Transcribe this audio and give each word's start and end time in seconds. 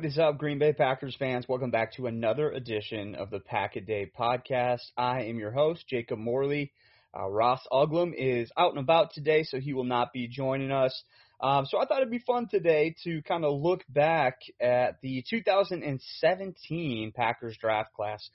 What 0.00 0.06
is 0.06 0.18
up, 0.18 0.38
Green 0.38 0.58
Bay 0.58 0.72
Packers 0.72 1.14
fans? 1.18 1.46
Welcome 1.46 1.70
back 1.70 1.92
to 1.96 2.06
another 2.06 2.50
edition 2.50 3.14
of 3.16 3.28
the 3.28 3.38
Pack 3.38 3.76
a 3.76 3.82
Day 3.82 4.10
Podcast. 4.18 4.80
I 4.96 5.24
am 5.24 5.38
your 5.38 5.50
host, 5.50 5.86
Jacob 5.86 6.18
Morley. 6.18 6.72
Uh, 7.14 7.28
Ross 7.28 7.60
Uglem 7.70 8.14
is 8.16 8.50
out 8.56 8.70
and 8.70 8.78
about 8.78 9.12
today, 9.12 9.42
so 9.42 9.60
he 9.60 9.74
will 9.74 9.84
not 9.84 10.14
be 10.14 10.26
joining 10.26 10.72
us. 10.72 11.02
Um, 11.38 11.66
so 11.66 11.78
I 11.78 11.84
thought 11.84 11.98
it'd 11.98 12.10
be 12.10 12.24
fun 12.26 12.48
today 12.50 12.94
to 13.04 13.20
kind 13.24 13.44
of 13.44 13.60
look 13.60 13.84
back 13.90 14.38
at 14.58 15.02
the 15.02 15.22
2017 15.28 17.12
Packers 17.14 17.58
draft 17.60 17.92
class. 17.92 18.26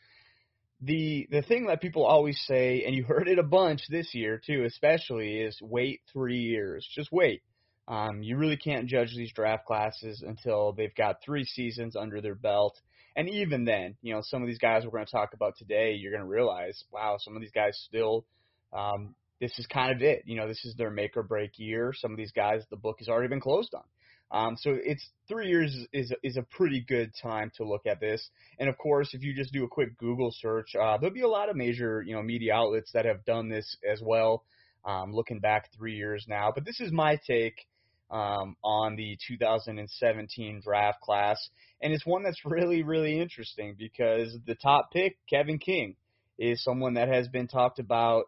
The 0.82 1.28
the 1.32 1.42
thing 1.42 1.66
that 1.66 1.82
people 1.82 2.06
always 2.06 2.40
say, 2.46 2.84
and 2.86 2.94
you 2.94 3.06
heard 3.06 3.28
it 3.28 3.40
a 3.40 3.44
bunch 3.44 3.82
this 3.90 4.14
year 4.14 4.40
too, 4.46 4.66
especially, 4.66 5.40
is 5.40 5.58
wait 5.64 6.02
three 6.14 6.42
years. 6.42 6.88
Just 6.94 7.12
wait. 7.12 7.42
Um, 7.88 8.24
you 8.24 8.38
really 8.38 8.58
can't 8.58 8.88
judge 8.88 9.14
these 9.16 9.32
draft 9.32 9.66
classes 9.66 10.24
until 10.26 10.74
they've 10.74 10.96
got 10.96 11.22
three 11.24 11.46
seasons 11.46 11.96
under 11.96 12.22
their 12.22 12.36
belt. 12.36 12.80
And 13.16 13.30
even 13.30 13.64
then, 13.64 13.96
you 14.02 14.14
know, 14.14 14.22
some 14.24 14.42
of 14.42 14.48
these 14.48 14.58
guys 14.58 14.84
we're 14.84 14.92
going 14.92 15.06
to 15.06 15.12
talk 15.12 15.34
about 15.34 15.56
today, 15.58 15.94
you're 15.94 16.12
going 16.12 16.24
to 16.24 16.28
realize, 16.28 16.84
wow, 16.92 17.18
some 17.20 17.36
of 17.36 17.42
these 17.42 17.52
guys 17.52 17.80
still 17.86 18.26
um, 18.74 19.16
this 19.40 19.58
is 19.58 19.66
kind 19.68 19.92
of 19.92 20.02
it. 20.02 20.24
You 20.26 20.38
know, 20.38 20.48
this 20.48 20.64
is 20.66 20.76
their 20.76 20.90
make 20.90 21.18
or 21.18 21.24
break 21.24 21.52
year. 21.58 21.94
Some 21.96 22.12
of 22.12 22.18
these 22.18 22.32
guys, 22.32 22.62
the 22.70 22.78
book 22.78 22.98
has 23.00 23.08
already 23.08 23.30
been 23.30 23.42
closed 23.42 23.74
on. 23.74 23.84
Um, 24.32 24.56
so 24.58 24.72
it's 24.74 25.08
three 25.28 25.50
years 25.50 25.76
is 25.94 26.12
is 26.24 26.36
a 26.36 26.42
pretty 26.42 26.84
good 26.88 27.12
time 27.22 27.52
to 27.58 27.64
look 27.64 27.86
at 27.86 28.00
this. 28.00 28.28
And 28.60 28.68
of 28.70 28.78
course, 28.78 29.14
if 29.14 29.22
you 29.22 29.36
just 29.36 29.54
do 29.54 29.64
a 29.64 29.68
quick 29.68 29.98
Google 29.98 30.32
search, 30.32 30.76
uh, 30.76 30.98
there'll 30.98 31.14
be 31.14 31.22
a 31.22 31.28
lot 31.28 31.50
of 31.50 31.56
major 31.56 32.02
you 32.02 32.16
know 32.16 32.24
media 32.24 32.54
outlets 32.56 32.92
that 32.94 33.06
have 33.06 33.24
done 33.24 33.50
this 33.50 33.78
as 33.90 34.02
well. 34.04 34.44
Um, 34.84 35.14
looking 35.14 35.40
back 35.40 35.70
three 35.76 35.96
years 35.96 36.26
now, 36.28 36.52
but 36.54 36.66
this 36.66 36.80
is 36.80 36.92
my 36.92 37.20
take 37.28 37.66
um, 38.12 38.56
on 38.64 38.96
the 38.96 39.18
2017 39.28 40.62
draft 40.64 41.02
class, 41.02 41.38
and 41.82 41.94
it's 41.94 42.06
one 42.06 42.24
that's 42.24 42.46
really 42.46 42.84
really 42.84 43.20
interesting 43.20 43.76
because 43.78 44.38
the 44.46 44.56
top 44.56 44.92
pick, 44.92 45.18
Kevin 45.30 45.58
King, 45.58 45.96
is 46.38 46.64
someone 46.64 46.96
that 46.96 47.08
has 47.08 47.28
been 47.28 47.48
talked 47.48 47.80
about 47.80 48.26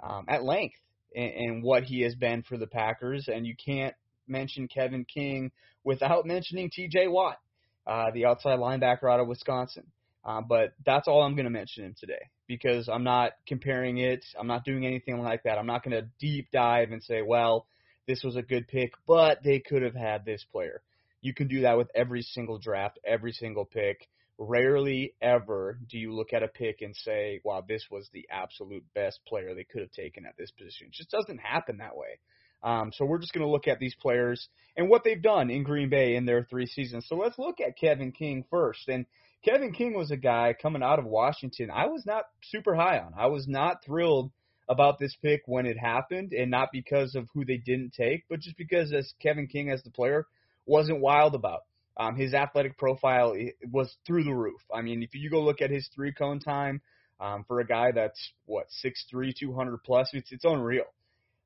um, 0.00 0.24
at 0.28 0.44
length 0.44 0.76
and, 1.14 1.62
what 1.62 1.84
he 1.84 2.02
has 2.02 2.14
been 2.14 2.42
for 2.42 2.56
the 2.56 2.66
Packers, 2.66 3.28
and 3.28 3.46
you 3.46 3.54
can't 3.56 3.94
mention 4.26 4.68
Kevin 4.68 5.04
King 5.04 5.50
without 5.84 6.26
mentioning 6.26 6.70
T.J. 6.72 7.08
Watt, 7.08 7.38
uh, 7.86 8.10
the 8.12 8.26
outside 8.26 8.58
linebacker 8.58 9.10
out 9.10 9.20
of 9.20 9.26
Wisconsin. 9.26 9.84
Uh, 10.24 10.42
but 10.42 10.74
that's 10.84 11.08
all 11.08 11.22
I'm 11.22 11.34
going 11.34 11.44
to 11.44 11.50
mention 11.50 11.84
him 11.84 11.94
today 11.98 12.20
because 12.46 12.88
I'm 12.88 13.04
not 13.04 13.32
comparing 13.46 13.98
it. 13.98 14.24
I'm 14.38 14.46
not 14.46 14.64
doing 14.64 14.84
anything 14.84 15.22
like 15.22 15.44
that. 15.44 15.58
I'm 15.58 15.66
not 15.66 15.82
going 15.82 15.96
to 15.96 16.08
deep 16.18 16.48
dive 16.52 16.90
and 16.90 17.02
say, 17.02 17.22
well, 17.22 17.66
this 18.08 18.24
was 18.24 18.34
a 18.34 18.42
good 18.42 18.66
pick, 18.66 18.94
but 19.06 19.38
they 19.44 19.60
could 19.60 19.82
have 19.82 19.94
had 19.94 20.24
this 20.24 20.44
player. 20.50 20.82
You 21.20 21.34
can 21.34 21.46
do 21.46 21.60
that 21.60 21.76
with 21.76 21.90
every 21.94 22.22
single 22.22 22.58
draft, 22.58 22.98
every 23.04 23.32
single 23.32 23.64
pick. 23.64 24.08
Rarely 24.38 25.14
ever 25.20 25.78
do 25.88 25.98
you 25.98 26.14
look 26.14 26.32
at 26.32 26.42
a 26.42 26.48
pick 26.48 26.80
and 26.80 26.96
say, 26.96 27.40
wow, 27.44 27.62
this 27.66 27.84
was 27.90 28.08
the 28.12 28.26
absolute 28.30 28.84
best 28.94 29.20
player 29.26 29.54
they 29.54 29.64
could 29.64 29.82
have 29.82 29.92
taken 29.92 30.26
at 30.26 30.36
this 30.38 30.50
position. 30.52 30.86
It 30.86 30.94
just 30.94 31.10
doesn't 31.10 31.38
happen 31.38 31.78
that 31.78 31.96
way. 31.96 32.18
Um, 32.62 32.92
so 32.94 33.04
we're 33.04 33.18
just 33.18 33.32
going 33.32 33.46
to 33.46 33.50
look 33.50 33.68
at 33.68 33.78
these 33.78 33.94
players 34.00 34.48
and 34.76 34.88
what 34.88 35.04
they've 35.04 35.20
done 35.20 35.50
in 35.50 35.62
Green 35.62 35.90
Bay 35.90 36.16
in 36.16 36.24
their 36.24 36.44
three 36.44 36.66
seasons. 36.66 37.06
So 37.08 37.16
let's 37.16 37.38
look 37.38 37.60
at 37.60 37.76
Kevin 37.78 38.12
King 38.12 38.44
first. 38.50 38.88
And 38.88 39.06
Kevin 39.44 39.72
King 39.72 39.94
was 39.94 40.10
a 40.10 40.16
guy 40.16 40.54
coming 40.60 40.82
out 40.82 40.98
of 40.98 41.04
Washington 41.04 41.70
I 41.70 41.86
was 41.86 42.04
not 42.06 42.24
super 42.42 42.74
high 42.74 42.98
on. 42.98 43.12
I 43.16 43.26
was 43.26 43.46
not 43.46 43.84
thrilled 43.84 44.30
about 44.68 44.98
this 44.98 45.16
pick 45.22 45.42
when 45.46 45.66
it 45.66 45.78
happened, 45.78 46.32
and 46.32 46.50
not 46.50 46.68
because 46.72 47.14
of 47.14 47.28
who 47.32 47.44
they 47.44 47.56
didn't 47.56 47.94
take, 47.94 48.24
but 48.28 48.40
just 48.40 48.56
because 48.56 48.92
as 48.92 49.12
Kevin 49.20 49.46
King 49.46 49.70
as 49.70 49.82
the 49.82 49.90
player 49.90 50.26
wasn't 50.66 51.00
wild 51.00 51.34
about. 51.34 51.60
Um, 51.96 52.14
his 52.14 52.32
athletic 52.32 52.78
profile 52.78 53.34
was 53.72 53.96
through 54.06 54.24
the 54.24 54.34
roof. 54.34 54.60
I 54.72 54.82
mean, 54.82 55.02
if 55.02 55.14
you 55.14 55.30
go 55.30 55.40
look 55.40 55.60
at 55.60 55.70
his 55.70 55.88
three 55.94 56.12
cone 56.12 56.38
time 56.38 56.80
um, 57.18 57.44
for 57.48 57.58
a 57.58 57.66
guy 57.66 57.90
that's 57.92 58.30
what 58.46 58.66
six 58.68 59.04
three, 59.10 59.34
two 59.36 59.52
hundred 59.52 59.82
plus, 59.82 60.08
it's 60.12 60.30
it's 60.30 60.44
unreal. 60.44 60.84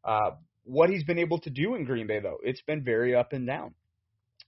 Uh, 0.05 0.33
what 0.65 0.91
he's 0.91 1.05
been 1.05 1.19
able 1.19 1.39
to 1.41 1.51
do 1.51 1.75
in 1.75 1.85
Green 1.85 2.07
Bay, 2.07 2.21
though, 2.21 2.39
it's 2.43 2.61
been 2.63 2.85
very 2.85 3.15
up 3.15 3.33
and 3.33 3.47
down. 3.47 3.75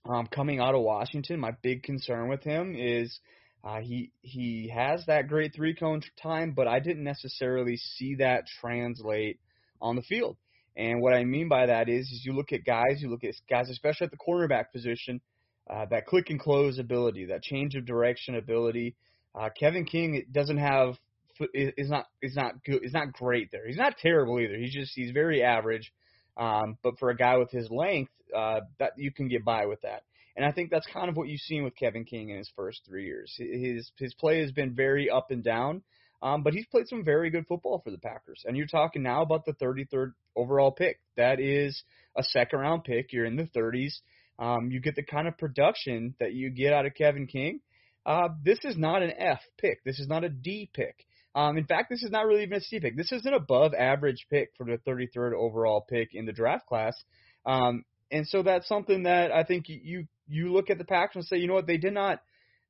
Um, 0.07 0.27
coming 0.27 0.59
out 0.59 0.75
of 0.75 0.81
Washington, 0.81 1.39
my 1.39 1.51
big 1.63 1.81
concern 1.81 2.29
with 2.29 2.43
him 2.43 2.75
is 2.77 3.19
uh, 3.65 3.79
he 3.79 4.11
he 4.21 4.71
has 4.73 5.03
that 5.07 5.27
great 5.27 5.53
three 5.55 5.73
cone 5.73 6.01
time, 6.21 6.53
but 6.55 6.67
I 6.67 6.79
didn't 6.79 7.03
necessarily 7.03 7.77
see 7.77 8.15
that 8.15 8.43
translate 8.61 9.39
on 9.81 9.95
the 9.95 10.03
field. 10.03 10.37
And 10.77 11.01
what 11.01 11.13
I 11.13 11.23
mean 11.23 11.47
by 11.47 11.65
that 11.65 11.89
is, 11.89 12.05
is 12.11 12.21
you 12.25 12.33
look 12.33 12.51
at 12.51 12.63
guys, 12.63 12.99
you 12.99 13.09
look 13.09 13.23
at 13.23 13.33
guys, 13.49 13.69
especially 13.69 14.05
at 14.05 14.11
the 14.11 14.17
cornerback 14.17 14.71
position, 14.71 15.19
uh, 15.67 15.85
that 15.89 16.05
click 16.05 16.29
and 16.29 16.39
close 16.39 16.77
ability, 16.77 17.25
that 17.25 17.41
change 17.41 17.75
of 17.75 17.85
direction 17.85 18.35
ability. 18.35 18.95
Uh, 19.33 19.49
Kevin 19.59 19.85
King 19.85 20.23
doesn't 20.31 20.57
have 20.57 20.95
is 21.53 21.89
not 21.89 22.05
is 22.21 22.35
not 22.35 22.63
good 22.63 22.85
is 22.85 22.93
not 22.93 23.13
great 23.13 23.49
there. 23.51 23.65
He's 23.65 23.77
not 23.77 23.97
terrible 23.97 24.39
either. 24.39 24.57
He's 24.57 24.73
just 24.73 24.91
he's 24.93 25.11
very 25.11 25.41
average. 25.41 25.91
Um, 26.37 26.77
but 26.83 26.99
for 26.99 27.09
a 27.09 27.15
guy 27.15 27.37
with 27.37 27.49
his 27.49 27.69
length, 27.71 28.11
uh, 28.35 28.59
that 28.77 28.91
you 28.97 29.11
can 29.11 29.27
get 29.27 29.43
by 29.43 29.65
with 29.65 29.81
that. 29.81 30.03
And 30.35 30.45
I 30.45 30.51
think 30.51 30.69
that's 30.69 30.87
kind 30.87 31.09
of 31.09 31.15
what 31.15 31.27
you've 31.27 31.41
seen 31.41 31.63
with 31.63 31.75
Kevin 31.75 32.03
King 32.03 32.29
in 32.29 32.37
his 32.37 32.51
first 32.55 32.81
three 32.85 33.05
years. 33.05 33.33
His 33.37 33.89
his 33.97 34.13
play 34.15 34.41
has 34.41 34.51
been 34.51 34.75
very 34.75 35.09
up 35.09 35.31
and 35.31 35.43
down, 35.43 35.81
um, 36.21 36.43
but 36.43 36.53
he's 36.53 36.65
played 36.65 36.87
some 36.87 37.05
very 37.05 37.29
good 37.29 37.47
football 37.47 37.81
for 37.83 37.91
the 37.91 37.97
Packers. 37.97 38.43
And 38.45 38.57
you're 38.57 38.67
talking 38.67 39.03
now 39.03 39.21
about 39.21 39.45
the 39.45 39.53
33rd 39.53 40.13
overall 40.35 40.71
pick. 40.71 40.99
That 41.15 41.39
is 41.39 41.83
a 42.17 42.23
second 42.23 42.59
round 42.59 42.83
pick. 42.83 43.13
You're 43.13 43.25
in 43.25 43.37
the 43.37 43.49
30s. 43.55 43.93
Um, 44.37 44.71
you 44.71 44.81
get 44.81 44.95
the 44.95 45.03
kind 45.03 45.27
of 45.27 45.37
production 45.37 46.15
that 46.19 46.33
you 46.33 46.49
get 46.49 46.73
out 46.73 46.85
of 46.85 46.93
Kevin 46.95 47.27
King. 47.27 47.61
Uh, 48.05 48.29
this 48.43 48.59
is 48.63 48.77
not 48.77 49.01
an 49.01 49.13
F 49.17 49.39
pick. 49.57 49.83
This 49.83 49.99
is 49.99 50.07
not 50.07 50.23
a 50.23 50.29
D 50.29 50.69
pick. 50.73 51.05
Um, 51.33 51.57
in 51.57 51.65
fact, 51.65 51.89
this 51.89 52.03
is 52.03 52.11
not 52.11 52.25
really 52.25 52.43
even 52.43 52.57
a 52.57 52.61
C 52.61 52.79
pick. 52.79 52.95
This 52.95 53.11
is 53.11 53.25
an 53.25 53.33
above 53.33 53.73
average 53.73 54.27
pick 54.29 54.51
for 54.57 54.65
the 54.65 54.77
33rd 54.87 55.33
overall 55.33 55.81
pick 55.81 56.09
in 56.13 56.25
the 56.25 56.31
draft 56.31 56.65
class. 56.65 56.95
Um, 57.45 57.83
and 58.11 58.27
so 58.27 58.43
that's 58.43 58.67
something 58.67 59.03
that 59.03 59.31
I 59.31 59.43
think 59.43 59.65
you 59.67 60.07
you 60.27 60.51
look 60.51 60.69
at 60.69 60.77
the 60.77 60.85
Packers 60.85 61.15
and 61.15 61.25
say, 61.25 61.37
you 61.37 61.47
know 61.47 61.53
what, 61.53 61.67
they 61.67 61.77
did 61.77 61.93
not 61.93 62.21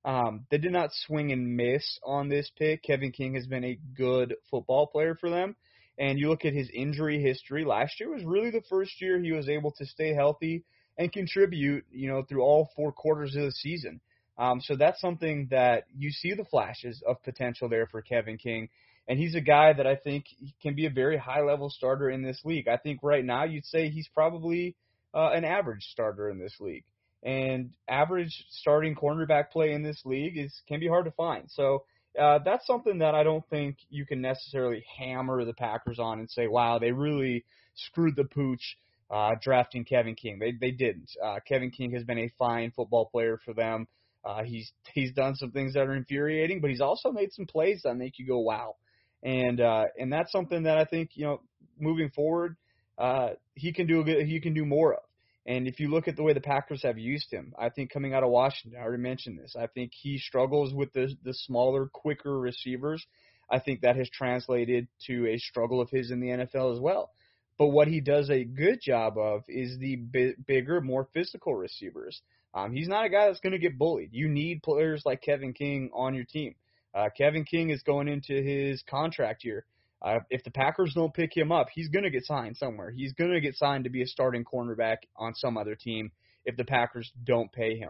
um, 0.06 0.46
they 0.52 0.60
did 0.60 0.72
not 0.72 0.92
swing 0.94 1.32
and 1.32 1.58
miss 1.58 2.00
on 2.04 2.30
this 2.30 2.50
pick. 2.58 2.84
Kevin 2.84 3.12
King 3.12 3.34
has 3.34 3.48
been 3.48 3.64
a 3.64 3.80
good 3.98 4.36
football 4.52 4.86
player 4.86 5.16
for 5.16 5.32
them. 5.32 5.56
And 5.98 6.20
you 6.20 6.30
look 6.30 6.46
at 6.46 6.54
his 6.54 6.70
injury 6.72 7.22
history. 7.22 7.66
Last 7.66 8.00
year 8.00 8.14
was 8.14 8.24
really 8.24 8.52
the 8.52 8.62
first 8.70 9.02
year 9.02 9.20
he 9.20 9.32
was 9.32 9.50
able 9.50 9.72
to 9.72 9.86
stay 9.86 10.14
healthy 10.14 10.64
and 10.98 11.12
contribute, 11.12 11.86
you 11.92 12.08
know, 12.08 12.22
through 12.22 12.44
all 12.44 12.70
four 12.76 12.92
quarters 12.92 13.36
of 13.36 13.44
the 13.44 13.52
season. 13.52 14.00
Um, 14.38 14.62
so 14.62 14.76
that's 14.76 15.02
something 15.02 15.48
that 15.52 15.86
you 15.98 16.12
see 16.12 16.34
the 16.34 16.46
flashes 16.46 17.02
of 17.08 17.24
potential 17.24 17.70
there 17.70 17.88
for 17.88 18.02
Kevin 18.02 18.38
King. 18.38 18.70
And 19.08 19.18
he's 19.18 19.36
a 19.36 19.42
guy 19.42 19.74
that 19.74 19.88
I 19.88 19.96
think 19.96 20.26
can 20.62 20.76
be 20.76 20.86
a 20.86 20.90
very 20.90 21.18
high 21.18 21.42
level 21.42 21.70
starter 21.70 22.10
in 22.10 22.22
this 22.22 22.42
league. 22.44 22.68
I 22.68 22.78
think 22.78 23.00
right 23.02 23.24
now 23.24 23.46
you'd 23.46 23.66
say 23.66 23.90
he's 23.90 24.10
probably 24.14 24.76
uh, 25.16 25.30
an 25.34 25.46
average 25.46 25.84
starter 25.92 26.30
in 26.30 26.38
this 26.38 26.56
league. 26.60 26.84
And 27.24 27.72
average 27.88 28.46
starting 28.50 28.94
cornerback 28.94 29.50
play 29.50 29.72
in 29.72 29.82
this 29.82 30.02
league 30.06 30.38
is 30.38 30.62
can 30.68 30.80
be 30.80 30.88
hard 30.88 31.06
to 31.06 31.12
find. 31.12 31.50
So 31.50 31.86
uh, 32.20 32.40
that's 32.46 32.68
something 32.68 33.00
that 33.00 33.16
I 33.16 33.24
don't 33.24 33.48
think 33.50 33.78
you 33.90 34.06
can 34.06 34.22
necessarily 34.22 34.86
hammer 35.00 35.44
the 35.44 35.54
Packers 35.54 35.98
on 35.98 36.20
and 36.20 36.30
say, 36.30 36.48
wow, 36.48 36.78
they 36.78 36.92
really 36.92 37.46
screwed 37.74 38.16
the 38.16 38.26
pooch 38.26 38.78
uh, 39.10 39.32
drafting 39.42 39.86
Kevin 39.86 40.16
King. 40.16 40.38
They 40.38 40.52
they 40.52 40.72
didn't. 40.72 41.10
Uh, 41.24 41.40
Kevin 41.48 41.72
King 41.72 41.92
has 41.94 42.04
been 42.04 42.20
a 42.20 42.32
fine 42.38 42.72
football 42.76 43.06
player 43.06 43.40
for 43.44 43.54
them. 43.54 43.88
Uh, 44.24 44.44
he's 44.44 44.72
he's 44.94 45.14
done 45.14 45.36
some 45.36 45.52
things 45.52 45.74
that 45.74 45.88
are 45.88 45.96
infuriating, 45.96 46.62
but 46.62 46.70
he's 46.70 46.82
also 46.82 47.12
made 47.12 47.32
some 47.34 47.46
plays 47.46 47.82
that 47.86 47.96
make 47.96 48.20
you 48.20 48.28
go 48.28 48.40
wow, 48.40 48.76
and 49.24 49.62
uh, 49.62 49.86
and 49.98 50.12
that's 50.14 50.32
something 50.32 50.64
that 50.64 50.78
I 50.78 50.86
think 50.86 51.12
you 51.14 51.26
know 51.26 51.42
moving 51.80 52.10
forward 52.10 52.56
uh, 52.98 53.30
he 53.56 53.74
can 53.74 53.88
do 53.88 54.02
a 54.02 54.04
good, 54.04 54.26
he 54.26 54.40
can 54.40 54.54
do 54.54 54.66
more 54.66 54.94
of. 54.94 55.04
And 55.48 55.68
if 55.68 55.80
you 55.80 55.90
look 55.90 56.08
at 56.08 56.16
the 56.16 56.24
way 56.24 56.34
the 56.34 56.42
Packers 56.42 56.82
have 56.84 56.98
used 56.98 57.32
him, 57.32 57.54
I 57.58 57.70
think 57.70 57.92
coming 57.92 58.14
out 58.14 58.24
of 58.24 58.30
Washington, 58.30 58.80
I 58.80 58.84
already 58.84 59.04
mentioned 59.04 59.38
this. 59.38 59.56
I 59.56 59.68
think 59.68 59.92
he 59.94 60.18
struggles 60.18 60.74
with 60.74 60.92
the 60.94 61.16
the 61.24 61.34
smaller, 61.34 61.88
quicker 61.88 62.38
receivers. 62.40 63.06
I 63.50 63.60
think 63.60 63.82
that 63.82 63.96
has 63.96 64.10
translated 64.10 64.88
to 65.06 65.28
a 65.28 65.38
struggle 65.38 65.80
of 65.82 65.90
his 65.92 66.10
in 66.10 66.20
the 66.20 66.30
NFL 66.30 66.74
as 66.74 66.80
well. 66.80 67.12
But 67.58 67.68
what 67.68 67.88
he 67.88 68.02
does 68.02 68.30
a 68.30 68.44
good 68.44 68.82
job 68.82 69.18
of 69.18 69.44
is 69.48 69.78
the 69.78 69.98
bi- 69.98 70.34
bigger, 70.46 70.82
more 70.82 71.08
physical 71.14 71.56
receivers. 71.56 72.22
Um, 72.54 72.74
he's 72.74 72.88
not 72.88 73.06
a 73.06 73.10
guy 73.10 73.28
that's 73.28 73.40
going 73.40 73.54
to 73.54 73.60
get 73.60 73.78
bullied. 73.78 74.10
You 74.14 74.28
need 74.28 74.64
players 74.64 75.04
like 75.06 75.22
Kevin 75.22 75.54
King 75.54 75.90
on 75.94 76.16
your 76.16 76.26
team. 76.26 76.56
Uh, 76.94 77.10
Kevin 77.16 77.44
King 77.44 77.70
is 77.70 77.84
going 77.84 78.08
into 78.08 78.34
his 78.42 78.82
contract 78.90 79.44
year. 79.44 79.66
Uh, 80.06 80.20
if 80.30 80.44
the 80.44 80.52
Packers 80.52 80.94
don't 80.94 81.14
pick 81.14 81.36
him 81.36 81.52
up, 81.52 81.68
he's 81.74 81.90
going 81.90 82.04
to 82.04 82.12
get 82.12 82.26
signed 82.26 82.56
somewhere. 82.58 82.92
He's 82.92 83.14
going 83.14 83.32
to 83.32 83.42
get 83.42 83.56
signed 83.56 83.86
to 83.86 83.90
be 83.90 84.04
a 84.04 84.08
starting 84.08 84.46
cornerback 84.46 84.98
on 85.16 85.34
some 85.34 85.58
other 85.58 85.76
team 85.76 86.12
if 86.46 86.56
the 86.58 86.64
Packers 86.64 87.12
don't 87.24 87.52
pay 87.52 87.76
him. 87.76 87.90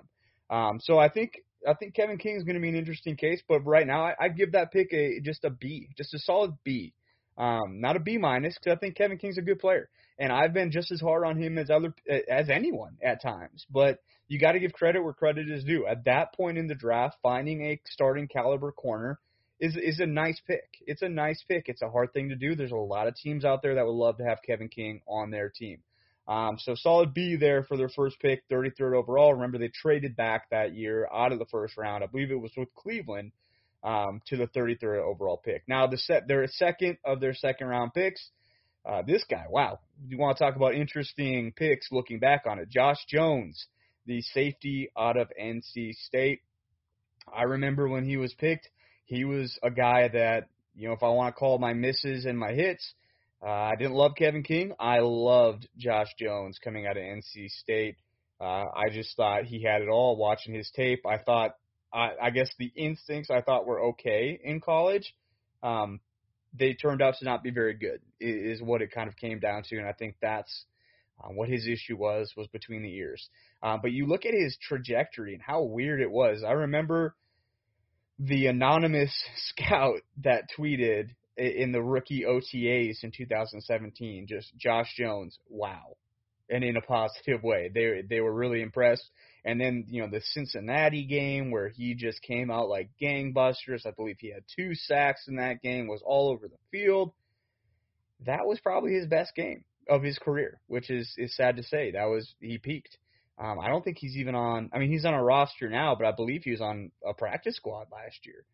Um, 0.50 0.80
so 0.82 0.98
I 0.98 1.10
think 1.10 1.42
I 1.68 1.74
think 1.74 1.94
Kevin 1.94 2.18
King 2.18 2.38
is 2.38 2.44
going 2.44 2.56
to 2.56 2.62
be 2.62 2.70
an 2.70 2.76
interesting 2.76 3.18
case, 3.18 3.42
but 3.50 3.66
right 3.66 3.86
now 3.86 4.06
I, 4.06 4.14
I'd 4.18 4.38
give 4.38 4.54
that 4.54 4.72
pick 4.72 4.94
a 4.94 5.20
just 5.20 5.44
a 5.44 5.50
B, 5.50 5.90
just 5.98 6.14
a 6.14 6.20
solid 6.20 6.54
B. 6.64 6.94
Um, 7.38 7.82
not 7.82 7.98
a 7.98 8.00
B 8.00 8.18
minus 8.18 8.58
because 8.58 8.78
I 8.78 8.80
think 8.80 8.96
Kevin 8.96 9.18
King's 9.18 9.38
a 9.38 9.42
good 9.42 9.60
player, 9.60 9.90
and 10.18 10.32
I've 10.32 10.54
been 10.54 10.72
just 10.72 10.94
as 10.94 11.02
hard 11.02 11.26
on 11.26 11.38
him 11.38 11.58
as 11.58 11.70
other 11.70 11.94
as 12.30 12.50
anyone 12.50 12.98
at 13.04 13.22
times. 13.22 13.66
But 13.70 14.00
you 14.30 14.40
got 14.40 14.54
to 14.54 14.60
give 14.60 14.72
credit 14.72 15.04
where 15.04 15.12
credit 15.12 15.50
is 15.52 15.66
due. 15.66 15.86
At 15.86 16.06
that 16.06 16.34
point 16.34 16.58
in 16.58 16.68
the 16.68 16.76
draft, 16.76 17.18
finding 17.22 17.66
a 17.66 17.82
starting 17.88 18.30
caliber 18.30 18.72
corner 18.72 19.20
is 19.60 19.76
is 19.76 20.00
a 20.00 20.06
nice 20.06 20.40
pick. 20.46 20.68
It's 20.86 21.02
a 21.02 21.10
nice 21.10 21.44
pick. 21.48 21.66
It's 21.68 21.82
a 21.82 21.90
hard 21.90 22.14
thing 22.14 22.30
to 22.30 22.36
do. 22.36 22.56
There's 22.56 22.72
a 22.72 22.76
lot 22.76 23.08
of 23.08 23.16
teams 23.16 23.46
out 23.46 23.62
there 23.62 23.76
that 23.76 23.86
would 23.86 23.92
love 23.92 24.18
to 24.18 24.26
have 24.26 24.40
Kevin 24.46 24.70
King 24.70 25.02
on 25.08 25.32
their 25.32 25.50
team. 25.50 25.80
Um, 26.28 26.58
so 26.60 26.74
solid 26.76 27.14
B 27.14 27.36
there 27.36 27.64
for 27.64 27.78
their 27.78 27.90
first 27.90 28.20
pick, 28.20 28.50
33rd 28.50 28.96
overall. 28.96 29.34
Remember 29.34 29.60
they 29.60 29.70
traded 29.70 30.16
back 30.16 30.50
that 30.50 30.74
year 30.74 31.08
out 31.14 31.32
of 31.32 31.40
the 31.40 31.46
first 31.46 31.78
round. 31.78 32.04
I 32.04 32.08
believe 32.08 32.32
it 32.32 32.42
was 32.42 32.52
with 32.58 32.74
Cleveland 32.74 33.32
um, 33.84 34.22
to 34.28 34.38
the 34.38 34.48
33rd 34.48 35.04
overall 35.04 35.38
pick. 35.38 35.64
Now 35.68 35.88
the 35.88 35.98
set 35.98 36.28
they're 36.28 36.44
a 36.44 36.48
second 36.48 36.98
of 37.06 37.20
their 37.20 37.36
second 37.36 37.68
round 37.68 37.94
picks. 37.94 38.30
Uh, 38.86 39.02
this 39.02 39.24
guy, 39.30 39.46
wow, 39.50 39.80
you 40.08 40.18
want 40.18 40.38
to 40.38 40.44
talk 40.44 40.56
about 40.56 40.76
interesting 40.76 41.52
picks 41.56 41.92
looking 41.92 42.20
back 42.20 42.44
on 42.48 42.60
it. 42.60 42.70
Josh 42.70 43.04
Jones, 43.08 43.66
the 44.06 44.22
safety 44.22 44.92
out 44.98 45.18
of 45.18 45.32
NC 45.42 45.94
State. 45.94 46.42
I 47.34 47.44
remember 47.44 47.88
when 47.88 48.06
he 48.06 48.18
was 48.18 48.34
picked, 48.36 48.70
he 49.06 49.26
was 49.26 49.58
a 49.64 49.72
guy 49.72 50.10
that 50.10 50.50
you 50.76 50.88
know 50.88 50.94
if 50.94 51.04
I 51.04 51.10
want 51.10 51.34
to 51.34 51.40
call 51.40 51.58
my 51.58 51.74
misses 51.74 52.26
and 52.26 52.38
my 52.38 52.52
hits. 52.52 52.94
Uh, 53.44 53.50
I 53.50 53.76
didn't 53.78 53.94
love 53.94 54.14
Kevin 54.18 54.44
King. 54.44 54.74
I 54.80 55.00
loved 55.02 55.68
Josh 55.78 56.08
Jones 56.18 56.58
coming 56.64 56.88
out 56.88 56.98
of 56.98 57.04
NC 57.04 57.50
State. 57.50 57.98
Uh, 58.42 58.64
I 58.76 58.90
just 58.92 59.16
thought 59.16 59.44
he 59.44 59.62
had 59.62 59.82
it 59.82 59.90
all. 59.90 60.16
Watching 60.16 60.56
his 60.56 60.72
tape, 60.76 61.06
I 61.06 61.18
thought 61.18 61.56
I, 61.94 62.12
I 62.22 62.30
guess 62.32 62.50
the 62.58 62.72
instincts 62.76 63.30
I 63.30 63.42
thought 63.42 63.66
were 63.66 63.90
okay 63.90 64.40
in 64.44 64.60
college, 64.62 65.16
um, 65.64 66.00
they 66.58 66.74
turned 66.74 67.02
out 67.02 67.16
to 67.20 67.26
not 67.26 67.44
be 67.44 67.52
very 67.52 67.74
good. 67.74 68.02
Is 68.20 68.62
what 68.62 68.82
it 68.82 68.92
kind 68.92 69.08
of 69.08 69.16
came 69.16 69.40
down 69.40 69.64
to, 69.70 69.78
and 69.78 69.88
I 69.88 69.94
think 69.94 70.16
that's 70.22 70.66
uh, 71.24 71.30
what 71.30 71.50
his 71.50 71.68
issue 71.68 71.98
was 71.98 72.34
was 72.36 72.48
between 72.48 72.82
the 72.82 72.94
ears. 72.94 73.30
Uh, 73.62 73.78
but 73.82 73.92
you 73.92 74.08
look 74.08 74.26
at 74.26 74.34
his 74.34 74.58
trajectory 74.62 75.34
and 75.34 75.42
how 75.42 75.64
weird 75.64 76.02
it 76.02 76.12
was. 76.12 76.44
I 76.46 76.52
remember 76.52 77.16
the 78.20 78.48
anonymous 78.48 79.14
scout 79.36 80.02
that 80.24 80.50
tweeted 80.58 81.10
in 81.38 81.72
the 81.72 81.82
rookie 81.82 82.24
OTAs 82.24 83.04
in 83.04 83.12
2017, 83.12 84.26
just 84.28 84.56
Josh 84.58 84.94
Jones, 84.96 85.38
wow, 85.50 85.98
and 86.50 86.64
in 86.64 86.78
a 86.78 86.82
positive 86.82 87.44
way. 87.44 87.70
They 87.74 88.04
they 88.08 88.22
were 88.22 88.34
really 88.34 88.62
impressed. 88.62 89.10
And 89.44 89.62
then, 89.62 89.86
you 89.90 90.02
know, 90.02 90.10
the 90.10 90.22
Cincinnati 90.22 91.06
game 91.06 91.52
where 91.52 91.70
he 91.70 91.94
just 91.94 92.22
came 92.24 92.50
out 92.50 92.68
like 92.68 92.90
gangbusters. 93.00 93.86
I 93.86 93.92
believe 93.92 94.18
he 94.20 94.32
had 94.32 94.44
two 94.56 94.74
sacks 94.74 95.28
in 95.28 95.36
that 95.36 95.62
game, 95.62 95.88
was 95.88 96.02
all 96.04 96.32
over 96.32 96.48
the 96.48 96.58
field. 96.72 97.12
That 98.26 98.48
was 98.48 98.60
probably 98.60 98.94
his 98.94 99.06
best 99.06 99.36
game 99.36 99.66
of 99.88 100.02
his 100.02 100.18
career, 100.18 100.60
which 100.68 100.90
is 100.90 101.14
is 101.18 101.36
sad 101.36 101.58
to 101.58 101.64
say. 101.64 101.92
That 101.92 102.06
was 102.06 102.34
he 102.40 102.58
peaked. 102.58 102.98
Um, 103.38 103.60
I 103.60 103.68
don't 103.68 103.84
think 103.84 103.98
he's 103.98 104.16
even 104.16 104.36
on. 104.36 104.70
I 104.74 104.80
mean, 104.80 104.92
he's 104.92 105.06
on 105.06 105.14
a 105.14 105.24
roster 105.24 105.70
now, 105.70 105.96
but 105.96 106.08
I 106.08 106.12
believe 106.12 106.44
he 106.44 106.52
was 106.52 106.62
on 106.62 106.92
a 107.06 107.14
practice 107.14 107.56
squad 107.58 107.88
last 107.92 108.26
year. 108.26 108.46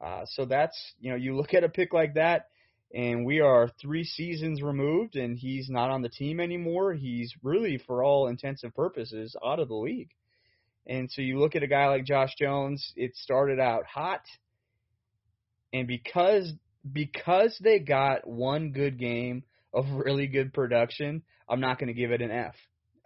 Uh, 0.00 0.24
so 0.30 0.46
that's 0.46 0.76
you 1.00 1.10
know, 1.10 1.16
you 1.16 1.36
look 1.36 1.52
at 1.52 1.64
a 1.64 1.68
pick 1.68 1.92
like 1.92 2.14
that, 2.14 2.48
and 2.94 3.26
we 3.26 3.40
are 3.40 3.70
three 3.80 4.04
seasons 4.04 4.62
removed, 4.62 5.16
and 5.16 5.38
he's 5.38 5.68
not 5.68 5.90
on 5.90 6.02
the 6.02 6.08
team 6.08 6.40
anymore. 6.40 6.94
He's 6.94 7.34
really, 7.42 7.78
for 7.86 8.02
all 8.02 8.28
intents 8.28 8.64
and 8.64 8.74
purposes, 8.74 9.36
out 9.44 9.60
of 9.60 9.68
the 9.68 9.74
league. 9.74 10.10
And 10.86 11.10
so 11.10 11.20
you 11.22 11.38
look 11.38 11.54
at 11.54 11.62
a 11.62 11.68
guy 11.68 11.86
like 11.88 12.06
Josh 12.06 12.34
Jones, 12.38 12.92
it 12.96 13.14
started 13.16 13.60
out 13.60 13.84
hot. 13.84 14.22
And 15.72 15.86
because 15.86 16.52
because 16.90 17.56
they 17.62 17.78
got 17.78 18.26
one 18.26 18.72
good 18.72 18.98
game 18.98 19.44
of 19.72 19.84
really 19.90 20.26
good 20.26 20.52
production, 20.52 21.22
I'm 21.48 21.60
not 21.60 21.78
going 21.78 21.88
to 21.88 21.94
give 21.94 22.10
it 22.10 22.22
an 22.22 22.30
F. 22.30 22.54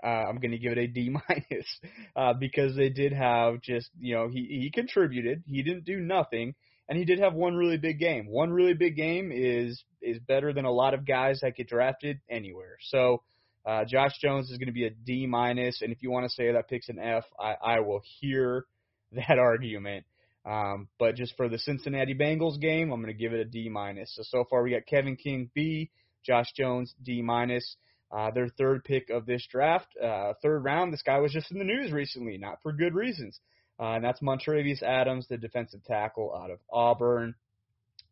Uh, 0.04 0.24
I'm 0.28 0.36
going 0.36 0.50
to 0.50 0.58
give 0.58 0.72
it 0.72 0.78
a 0.78 0.86
D 0.86 1.08
minus 1.28 1.66
uh, 2.14 2.34
because 2.34 2.76
they 2.76 2.90
did 2.90 3.12
have 3.12 3.62
just 3.62 3.90
you 3.98 4.14
know 4.14 4.28
he 4.28 4.60
he 4.60 4.70
contributed. 4.72 5.42
He 5.46 5.62
didn't 5.62 5.84
do 5.84 5.98
nothing, 5.98 6.54
and 6.88 6.98
he 6.98 7.04
did 7.04 7.20
have 7.20 7.34
one 7.34 7.54
really 7.54 7.78
big 7.78 7.98
game. 7.98 8.26
One 8.26 8.50
really 8.50 8.74
big 8.74 8.96
game 8.96 9.32
is 9.32 9.82
is 10.02 10.18
better 10.18 10.52
than 10.52 10.66
a 10.66 10.72
lot 10.72 10.94
of 10.94 11.06
guys 11.06 11.40
that 11.42 11.56
get 11.56 11.68
drafted 11.68 12.20
anywhere. 12.28 12.76
So 12.80 13.22
uh, 13.64 13.84
Josh 13.86 14.12
Jones 14.20 14.50
is 14.50 14.58
going 14.58 14.66
to 14.66 14.72
be 14.72 14.86
a 14.86 14.90
D 14.90 15.26
minus, 15.26 15.80
and 15.80 15.90
if 15.90 16.02
you 16.02 16.10
want 16.10 16.26
to 16.26 16.30
say 16.30 16.52
that 16.52 16.68
pick's 16.68 16.88
an 16.88 16.98
F, 16.98 17.24
I, 17.40 17.54
I 17.76 17.80
will 17.80 18.02
hear 18.20 18.66
that 19.12 19.38
argument. 19.38 20.04
Um, 20.46 20.88
but 20.98 21.14
just 21.14 21.34
for 21.38 21.48
the 21.48 21.58
Cincinnati 21.58 22.14
Bengals 22.14 22.60
game, 22.60 22.92
I'm 22.92 23.00
going 23.00 23.12
to 23.12 23.18
give 23.18 23.32
it 23.32 23.40
a 23.40 23.46
D 23.46 23.70
minus. 23.70 24.14
So 24.14 24.22
so 24.26 24.44
far 24.50 24.62
we 24.62 24.70
got 24.70 24.86
Kevin 24.86 25.16
King 25.16 25.50
B, 25.54 25.90
Josh 26.26 26.52
Jones 26.54 26.94
D 27.02 27.22
minus. 27.22 27.76
Uh, 28.14 28.30
their 28.30 28.48
third 28.48 28.84
pick 28.84 29.10
of 29.10 29.26
this 29.26 29.44
draft, 29.50 29.88
uh, 30.02 30.34
third 30.40 30.62
round. 30.62 30.92
This 30.92 31.02
guy 31.02 31.18
was 31.18 31.32
just 31.32 31.50
in 31.50 31.58
the 31.58 31.64
news 31.64 31.90
recently, 31.90 32.38
not 32.38 32.62
for 32.62 32.72
good 32.72 32.94
reasons. 32.94 33.40
Uh, 33.80 33.94
and 33.94 34.04
that's 34.04 34.20
Montravius 34.20 34.82
Adams, 34.82 35.26
the 35.28 35.36
defensive 35.36 35.82
tackle 35.84 36.32
out 36.32 36.50
of 36.50 36.60
Auburn. 36.72 37.34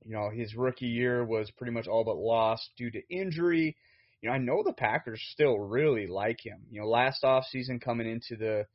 You 0.04 0.14
know, 0.14 0.30
his 0.30 0.56
rookie 0.56 0.86
year 0.86 1.24
was 1.24 1.52
pretty 1.52 1.72
much 1.72 1.86
all 1.86 2.02
but 2.02 2.16
lost 2.16 2.70
due 2.76 2.90
to 2.90 3.00
injury 3.08 3.76
you 4.22 4.28
know, 4.28 4.36
I 4.36 4.38
know 4.38 4.62
the 4.64 4.72
Packers 4.72 5.20
still 5.32 5.58
really 5.58 6.06
like 6.06 6.38
him. 6.44 6.60
You 6.70 6.80
know, 6.80 6.86
last 6.86 7.24
off 7.24 7.44
season 7.50 7.80
coming 7.80 8.08
into 8.08 8.36
the 8.36 8.66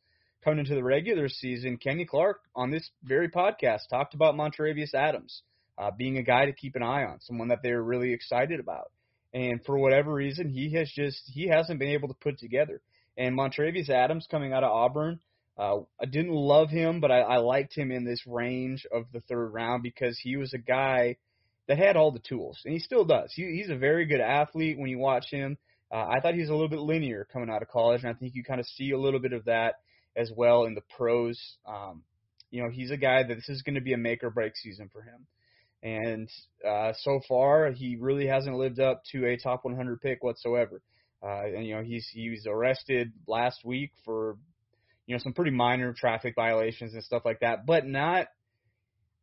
coming 0.43 0.59
into 0.59 0.75
the 0.75 0.83
regular 0.83 1.29
season, 1.29 1.77
Kenny 1.77 2.05
Clark 2.05 2.41
on 2.55 2.69
this 2.69 2.89
very 3.03 3.29
podcast 3.29 3.87
talked 3.89 4.13
about 4.13 4.35
Montravius 4.35 4.93
Adams 4.93 5.41
uh, 5.77 5.89
being 5.97 6.17
a 6.17 6.23
guy 6.23 6.45
to 6.45 6.53
keep 6.53 6.75
an 6.75 6.83
eye 6.83 7.05
on, 7.05 7.19
someone 7.21 7.47
that 7.47 7.59
they're 7.63 7.81
really 7.81 8.13
excited 8.13 8.59
about. 8.59 8.91
And 9.33 9.63
for 9.65 9.77
whatever 9.77 10.13
reason, 10.13 10.49
he 10.49 10.73
has 10.73 10.89
just 10.95 11.21
he 11.25 11.47
hasn't 11.47 11.79
been 11.79 11.89
able 11.89 12.07
to 12.07 12.13
put 12.13 12.39
together. 12.39 12.81
And 13.17 13.37
Montravius 13.37 13.89
Adams 13.89 14.27
coming 14.29 14.53
out 14.53 14.63
of 14.63 14.71
Auburn, 14.71 15.19
uh, 15.57 15.79
I 15.99 16.05
didn't 16.05 16.31
love 16.31 16.69
him, 16.69 16.99
but 16.99 17.11
I, 17.11 17.19
I 17.19 17.37
liked 17.37 17.75
him 17.75 17.91
in 17.91 18.05
this 18.05 18.21
range 18.27 18.85
of 18.91 19.05
the 19.11 19.21
third 19.21 19.49
round 19.49 19.83
because 19.83 20.19
he 20.21 20.37
was 20.37 20.53
a 20.53 20.59
guy 20.59 21.17
that 21.67 21.77
had 21.77 21.97
all 21.97 22.11
the 22.11 22.19
tools, 22.19 22.59
and 22.63 22.73
he 22.73 22.79
still 22.79 23.03
does. 23.03 23.33
He, 23.35 23.43
he's 23.57 23.69
a 23.69 23.75
very 23.75 24.05
good 24.05 24.21
athlete 24.21 24.77
when 24.77 24.89
you 24.89 24.99
watch 24.99 25.25
him. 25.29 25.57
Uh, 25.91 26.05
I 26.05 26.19
thought 26.21 26.33
he 26.33 26.41
was 26.41 26.49
a 26.49 26.53
little 26.53 26.69
bit 26.69 26.79
linear 26.79 27.27
coming 27.31 27.49
out 27.49 27.61
of 27.61 27.69
college, 27.69 28.03
and 28.03 28.11
I 28.11 28.13
think 28.13 28.35
you 28.35 28.43
kind 28.43 28.59
of 28.59 28.65
see 28.67 28.91
a 28.91 28.99
little 28.99 29.19
bit 29.19 29.33
of 29.33 29.45
that 29.45 29.75
as 30.15 30.31
well 30.35 30.65
in 30.65 30.75
the 30.75 30.81
pros. 30.95 31.39
Um, 31.65 32.03
you 32.51 32.63
know, 32.63 32.69
he's 32.69 32.91
a 32.91 32.97
guy 32.97 33.23
that 33.23 33.35
this 33.35 33.49
is 33.49 33.61
going 33.61 33.75
to 33.75 33.81
be 33.81 33.93
a 33.93 33.97
make 33.97 34.23
or 34.23 34.29
break 34.29 34.55
season 34.55 34.89
for 34.91 35.01
him. 35.01 35.25
And 35.83 36.29
uh, 36.67 36.93
so 37.01 37.21
far, 37.27 37.71
he 37.71 37.97
really 37.99 38.27
hasn't 38.27 38.57
lived 38.57 38.79
up 38.79 39.03
to 39.11 39.25
a 39.27 39.37
top 39.37 39.63
100 39.63 40.01
pick 40.01 40.23
whatsoever. 40.23 40.81
Uh, 41.23 41.43
and 41.45 41.65
you 41.65 41.75
know, 41.75 41.83
he's 41.83 42.07
he 42.11 42.29
was 42.29 42.45
arrested 42.47 43.11
last 43.27 43.65
week 43.65 43.91
for 44.05 44.37
you 45.05 45.15
know 45.15 45.19
some 45.19 45.33
pretty 45.33 45.51
minor 45.51 45.93
traffic 45.93 46.35
violations 46.35 46.93
and 46.93 47.03
stuff 47.03 47.23
like 47.25 47.39
that, 47.39 47.65
but 47.65 47.85
not 47.87 48.27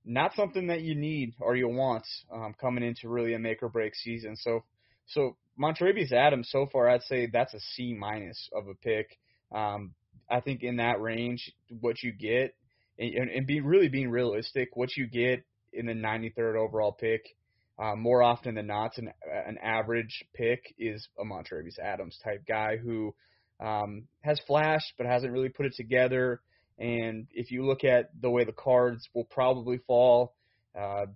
not 0.04 0.34
something 0.34 0.66
that 0.68 0.82
you 0.82 0.94
need 0.94 1.34
or 1.40 1.56
you 1.56 1.68
want 1.68 2.04
um, 2.32 2.54
coming 2.60 2.84
into 2.84 3.08
really 3.08 3.34
a 3.34 3.38
make 3.38 3.62
or 3.62 3.68
break 3.68 3.94
season. 3.94 4.36
So 4.36 4.64
so 5.06 5.36
Montravius 5.60 6.12
Adams 6.12 6.48
so 6.50 6.66
far 6.72 6.88
I'd 6.88 7.02
say 7.02 7.28
that's 7.32 7.54
a 7.54 7.60
C 7.60 7.94
minus 7.98 8.48
of 8.52 8.66
a 8.68 8.74
pick. 8.74 9.16
Um, 9.54 9.94
I 10.28 10.40
think 10.40 10.62
in 10.62 10.76
that 10.76 11.00
range, 11.00 11.52
what 11.80 12.02
you 12.02 12.12
get 12.12 12.54
and, 12.98 13.30
and 13.30 13.46
be 13.46 13.60
really 13.60 13.88
being 13.88 14.10
realistic, 14.10 14.70
what 14.74 14.96
you 14.96 15.06
get 15.06 15.44
in 15.74 15.86
the 15.86 15.92
93rd 15.92 16.56
overall 16.56 16.92
pick, 16.92 17.36
uh, 17.78 17.96
more 17.96 18.22
often 18.22 18.54
than 18.54 18.66
not, 18.66 18.96
an, 18.98 19.12
an 19.46 19.58
average 19.58 20.24
pick 20.32 20.74
is 20.78 21.08
a 21.18 21.24
Montravius 21.24 21.78
Adams 21.78 22.18
type 22.22 22.44
guy 22.46 22.76
who 22.76 23.14
um, 23.60 24.04
has 24.20 24.40
flashed 24.46 24.92
but 24.96 25.06
hasn't 25.06 25.32
really 25.32 25.48
put 25.48 25.66
it 25.66 25.74
together. 25.76 26.40
And 26.78 27.26
if 27.32 27.50
you 27.50 27.66
look 27.66 27.84
at 27.84 28.10
the 28.20 28.30
way 28.30 28.44
the 28.44 28.52
cards 28.52 29.08
will 29.14 29.24
probably 29.24 29.78
fall, 29.86 30.34
uh, 30.78 31.06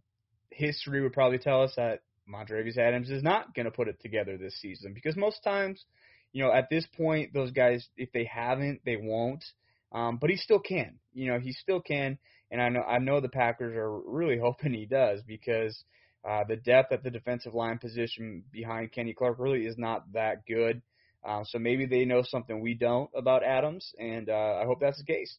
history 0.51 1.03
would 1.03 1.13
probably 1.13 1.39
tell 1.39 1.63
us 1.63 1.73
that 1.77 2.01
Montravius 2.29 2.77
Adams 2.77 3.11
is 3.11 3.23
not 3.23 3.55
going 3.55 3.67
to 3.67 3.71
put 3.71 3.89
it 3.89 4.01
together 4.01 4.37
this 4.37 4.61
season 4.61 4.93
because 4.93 5.17
most 5.17 5.43
times, 5.43 5.85
you 6.33 6.43
know, 6.43 6.53
at 6.53 6.69
this 6.71 6.87
point, 6.97 7.33
those 7.33 7.51
guys, 7.53 7.87
if 7.97 8.13
they 8.13 8.25
haven't, 8.25 8.81
they 8.85 8.97
won't. 8.97 9.45
Um, 9.91 10.19
but 10.21 10.29
he 10.29 10.37
still 10.37 10.59
can. 10.59 10.99
You 11.15 11.33
know, 11.33 11.41
he 11.41 11.53
still 11.53 11.81
can, 11.81 12.19
and 12.51 12.61
I 12.61 12.69
know 12.69 12.83
I 12.83 12.99
know 12.99 13.21
the 13.21 13.29
Packers 13.29 13.77
are 13.77 14.01
really 14.01 14.39
hoping 14.43 14.73
he 14.73 14.87
does 14.87 15.23
because 15.27 15.85
uh, 16.29 16.45
the 16.49 16.57
depth 16.57 16.93
at 16.93 17.03
the 17.03 17.11
defensive 17.11 17.55
line 17.55 17.79
position 17.79 18.45
behind 18.53 18.93
Kenny 18.93 19.15
Clark 19.15 19.39
really 19.39 19.67
is 19.67 19.79
not 19.79 20.13
that 20.13 20.47
good. 20.47 20.83
Um, 21.27 21.45
so 21.45 21.59
maybe 21.59 21.87
they 21.87 22.05
know 22.05 22.23
something 22.23 22.61
we 22.61 22.75
don't 22.75 23.11
about 23.15 23.43
Adams, 23.43 23.93
and 23.99 24.29
uh, 24.29 24.59
I 24.63 24.65
hope 24.65 24.81
that's 24.81 24.99
the 24.99 25.05
case. 25.05 25.37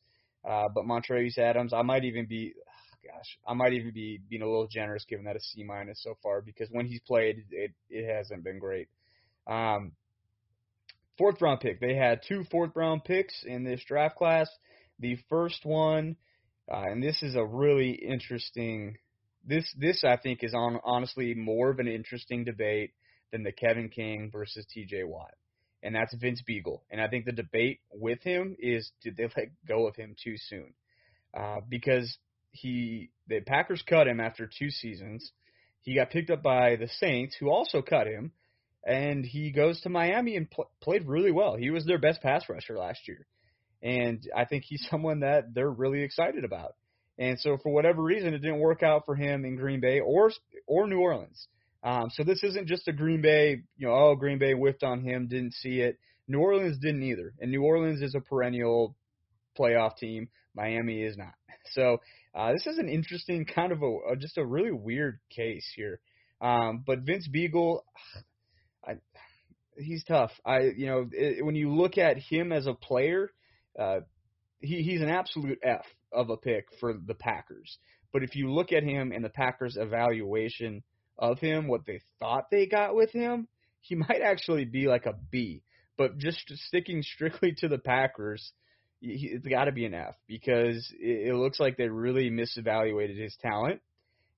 Uh, 0.47 0.67
but 0.73 0.85
Montravius 0.85 1.37
Adams, 1.37 1.73
I 1.73 1.81
might 1.81 2.05
even 2.05 2.25
be, 2.25 2.53
oh 2.57 2.97
gosh, 3.07 3.37
I 3.47 3.53
might 3.53 3.73
even 3.73 3.91
be 3.91 4.19
being 4.29 4.41
a 4.41 4.47
little 4.47 4.67
generous 4.67 5.05
giving 5.07 5.25
that 5.25 5.35
a 5.35 5.39
C 5.39 5.63
minus 5.63 6.01
so 6.03 6.15
far 6.21 6.41
because 6.41 6.69
when 6.71 6.85
he's 6.85 7.01
played, 7.01 7.45
it 7.51 7.71
it 7.89 8.13
hasn't 8.13 8.43
been 8.43 8.59
great. 8.59 8.87
Um, 9.47 9.93
fourth 11.17 11.41
round 11.41 11.59
pick, 11.59 11.79
they 11.79 11.95
had 11.95 12.21
two 12.27 12.43
fourth 12.51 12.71
round 12.75 13.03
picks 13.03 13.43
in 13.43 13.63
this 13.63 13.83
draft 13.85 14.15
class. 14.15 14.49
The 14.99 15.17
first 15.29 15.65
one, 15.65 16.17
uh, 16.71 16.83
and 16.83 17.01
this 17.01 17.21
is 17.23 17.35
a 17.35 17.45
really 17.45 17.91
interesting. 17.91 18.97
This 19.45 19.73
this 19.77 20.03
I 20.03 20.17
think 20.17 20.43
is 20.43 20.53
on 20.53 20.79
honestly 20.83 21.33
more 21.33 21.69
of 21.69 21.79
an 21.79 21.88
interesting 21.88 22.43
debate 22.43 22.91
than 23.31 23.43
the 23.43 23.51
Kevin 23.51 23.89
King 23.89 24.29
versus 24.31 24.65
T.J. 24.73 25.03
Watt 25.03 25.33
and 25.81 25.95
that's 25.95 26.13
Vince 26.15 26.43
Biegel. 26.47 26.81
And 26.91 27.01
I 27.01 27.07
think 27.07 27.25
the 27.25 27.31
debate 27.31 27.79
with 27.91 28.21
him 28.23 28.55
is 28.59 28.91
did 29.01 29.17
they 29.17 29.23
let 29.23 29.49
go 29.67 29.88
of 29.88 29.95
him 29.95 30.15
too 30.21 30.35
soon? 30.38 30.73
Uh, 31.33 31.57
because 31.67 32.17
he 32.51 33.11
the 33.27 33.41
Packers 33.41 33.83
cut 33.88 34.07
him 34.07 34.19
after 34.19 34.47
two 34.47 34.69
seasons. 34.69 35.31
He 35.81 35.95
got 35.95 36.09
picked 36.09 36.29
up 36.29 36.43
by 36.43 36.75
the 36.75 36.89
Saints, 36.99 37.35
who 37.39 37.49
also 37.49 37.81
cut 37.81 38.07
him, 38.07 38.31
and 38.85 39.25
he 39.25 39.51
goes 39.51 39.79
to 39.81 39.89
Miami 39.89 40.35
and 40.35 40.49
pl- 40.49 40.69
played 40.81 41.07
really 41.07 41.31
well. 41.31 41.55
He 41.55 41.69
was 41.69 41.85
their 41.85 41.99
best 41.99 42.21
pass 42.21 42.49
rusher 42.49 42.77
last 42.77 43.07
year, 43.07 43.25
and 43.81 44.21
I 44.36 44.45
think 44.45 44.63
he's 44.65 44.86
someone 44.91 45.21
that 45.21 45.53
they're 45.53 45.69
really 45.69 46.01
excited 46.01 46.43
about. 46.43 46.75
And 47.17 47.38
so, 47.39 47.57
for 47.62 47.71
whatever 47.74 48.01
reason, 48.01 48.33
it 48.33 48.39
didn't 48.39 48.59
work 48.59 48.81
out 48.81 49.03
for 49.05 49.15
him 49.15 49.43
in 49.43 49.57
Green 49.57 49.81
Bay 49.81 50.00
or 50.00 50.31
or 50.67 50.88
New 50.88 51.00
Orleans. 51.00 51.48
Um, 51.83 52.09
so 52.12 52.24
this 52.24 52.43
isn't 52.43 52.67
just 52.67 52.88
a 52.88 52.93
Green 52.93 53.21
Bay, 53.21 53.62
you 53.77 53.88
know, 53.88 53.93
oh, 53.93 54.15
Green 54.15 54.38
Bay 54.38 54.53
whiffed 54.53 54.83
on 54.83 55.01
him, 55.01 55.27
didn't 55.27 55.53
see 55.53 55.79
it. 55.79 55.98
New 56.27 56.39
Orleans 56.39 56.77
didn't 56.77 57.03
either. 57.03 57.33
And 57.39 57.51
New 57.51 57.63
Orleans 57.63 58.01
is 58.01 58.15
a 58.15 58.19
perennial 58.19 58.95
playoff 59.57 59.98
team. 59.98 60.29
Miami 60.55 61.01
is 61.01 61.17
not. 61.17 61.33
So 61.74 61.98
uh, 62.33 62.53
this 62.53 62.65
is 62.65 62.79
an 62.79 62.89
interesting 62.89 63.45
kind 63.45 63.71
of 63.71 63.83
a, 63.83 64.15
just 64.17 64.39
a 64.39 64.45
really 64.45 64.71
weird 64.71 65.19
case 65.29 65.69
here. 65.75 66.00
Um, 66.41 66.83
but 66.88 67.01
Vince 67.01 67.27
Biegel, 67.27 67.81
I, 68.88 68.93
he's 69.77 70.03
tough. 70.03 70.31
I, 70.43 70.62
you 70.75 70.88
know, 70.88 71.07
it, 71.12 71.45
when 71.45 71.55
you 71.55 71.71
look 71.71 72.00
at 72.00 72.17
him 72.17 72.51
as 72.51 72.65
a 72.65 72.74
player, 72.74 73.29
uh, 73.77 73.99
he, 74.59 74.81
he's 74.81 75.01
an 75.01 75.09
absolute 75.09 75.59
F 75.63 75.85
of 76.11 76.29
a 76.29 76.38
pick 76.38 76.67
for 76.79 76.93
the 76.93 77.13
Packers. 77.13 77.77
But 78.11 78.23
if 78.23 78.35
you 78.35 78.51
look 78.51 78.71
at 78.71 78.83
him 78.83 79.11
and 79.11 79.23
the 79.23 79.29
Packers' 79.29 79.77
evaluation 79.79 80.83
of 81.17 81.39
him, 81.39 81.67
what 81.67 81.85
they 81.85 82.01
thought 82.19 82.49
they 82.49 82.65
got 82.65 82.95
with 82.95 83.11
him, 83.11 83.47
he 83.81 83.95
might 83.95 84.21
actually 84.23 84.65
be 84.65 84.88
like 84.88 85.05
a 85.05 85.15
B. 85.31 85.63
But 85.97 86.17
just 86.17 86.49
sticking 86.67 87.03
strictly 87.03 87.53
to 87.57 87.67
the 87.67 87.77
Packers, 87.77 88.53
it's 89.01 89.47
got 89.47 89.65
to 89.65 89.71
be 89.71 89.85
an 89.85 89.93
F 89.93 90.15
because 90.27 90.93
it, 90.97 91.33
looks 91.35 91.59
like 91.59 91.77
they 91.77 91.89
really 91.89 92.29
misevaluated 92.29 93.17
his 93.17 93.35
talent 93.41 93.81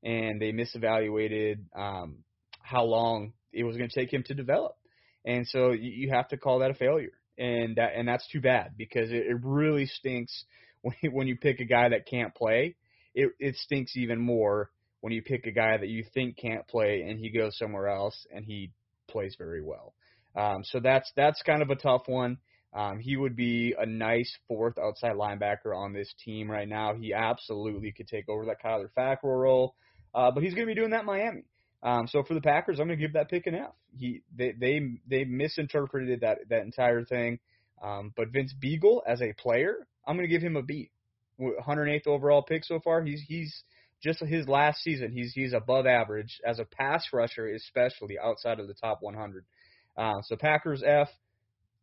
and 0.04 0.42
they 0.42 0.52
misevaluated 0.52 1.60
um, 1.76 2.24
how 2.62 2.84
long 2.84 3.34
it 3.54 3.64
was 3.64 3.78
going 3.78 3.90
to 3.90 3.96
take 3.96 4.12
him 4.12 4.24
to 4.24 4.34
develop. 4.34 4.76
And 5.24 5.48
so 5.48 5.72
you, 5.72 5.92
you 5.92 6.10
have 6.12 6.28
to 6.30 6.38
call 6.38 6.60
that 6.60 6.72
a 6.72 6.76
failure, 6.76 7.14
and 7.38 7.76
that 7.78 7.94
and 7.96 8.08
that's 8.08 8.28
too 8.28 8.42
bad 8.42 8.74
because 8.78 9.12
it, 9.12 9.26
it 9.28 9.38
really 9.44 9.86
stinks 9.86 10.46
when 10.82 10.96
when 11.12 11.28
you 11.28 11.38
pick 11.38 11.60
a 11.60 11.66
guy 11.66 11.90
that 11.90 12.08
can't 12.08 12.34
play. 12.36 12.76
It 13.14 13.32
it 13.40 13.56
stinks 13.58 13.98
even 13.98 14.20
more 14.20 14.70
when 15.02 15.12
you 15.14 15.22
pick 15.22 15.46
a 15.48 15.52
guy 15.52 15.78
that 15.78 15.90
you 15.90 16.06
think 16.14 16.38
can't 16.38 16.68
play 16.68 17.02
and 17.02 17.20
he 17.20 17.30
goes 17.30 17.58
somewhere 17.58 17.88
else 17.88 18.26
and 18.34 18.46
he 18.46 18.72
plays 19.10 19.36
very 19.38 19.62
well. 19.62 19.94
Um, 20.36 20.64
so 20.64 20.80
that's 20.80 21.12
that's 21.16 21.42
kind 21.42 21.62
of 21.62 21.70
a 21.70 21.76
tough 21.76 22.04
one. 22.08 22.38
Um, 22.74 23.00
he 23.00 23.18
would 23.18 23.36
be 23.36 23.76
a 23.78 23.86
nice 23.86 24.34
fourth 24.48 24.78
outside 24.78 25.16
linebacker 25.16 25.76
on 25.76 25.92
this 25.92 26.14
team 26.24 26.50
right 26.50 26.68
now. 26.68 26.94
He 26.96 27.14
absolutely 27.14 27.92
could 27.92 28.08
take 28.08 28.30
over 28.30 28.46
that 28.46 28.62
Kyler 28.64 28.88
Fackrell 28.98 29.42
role, 29.42 29.76
uh, 30.16 30.32
but 30.32 30.42
he's 30.42 30.54
going 30.54 30.68
to 30.68 30.74
be 30.74 30.80
doing 30.80 30.92
that 30.92 31.02
in 31.02 31.06
Miami. 31.06 31.44
Um, 31.84 32.08
so 32.08 32.24
for 32.24 32.34
the 32.34 32.42
Packers, 32.42 32.80
I'm 32.80 32.88
going 32.88 33.00
to 33.00 33.04
give 33.04 33.14
that 33.14 33.30
pick 33.30 33.48
an 33.48 33.56
F. 33.56 33.74
He 33.98 34.22
they 34.36 34.52
they 34.52 34.82
they 35.08 35.24
misinterpreted 35.24 36.22
that 36.22 36.40
that 36.50 36.62
entire 36.64 37.04
thing. 37.04 37.40
Um, 37.82 38.14
but 38.16 38.30
Vince 38.30 38.54
Biegel 38.64 39.02
as 39.08 39.22
a 39.22 39.34
player, 39.34 39.88
I'm 40.06 40.16
going 40.16 40.28
to 40.28 40.34
give 40.34 40.44
him 40.44 40.56
a 40.56 40.62
B. 40.62 40.92
108th 41.40 42.06
overall 42.06 42.44
pick 42.44 42.64
so 42.64 42.80
far. 42.80 43.02
He's 43.02 43.22
he's 43.28 43.64
just 44.02 44.20
his 44.20 44.48
last 44.48 44.82
season, 44.82 45.12
he's 45.12 45.34
he's 45.34 45.54
above 45.54 45.86
average 45.86 46.40
as 46.46 46.60
a 46.60 46.66
pass 46.66 47.06
rusher, 47.14 47.48
especially 47.48 48.18
outside 48.20 48.60
of 48.60 48.68
the 48.68 48.74
top 48.74 49.00
100. 49.02 49.46
Uh, 49.98 50.22
so 50.24 50.36
Packers 50.36 50.84
F, 50.86 51.10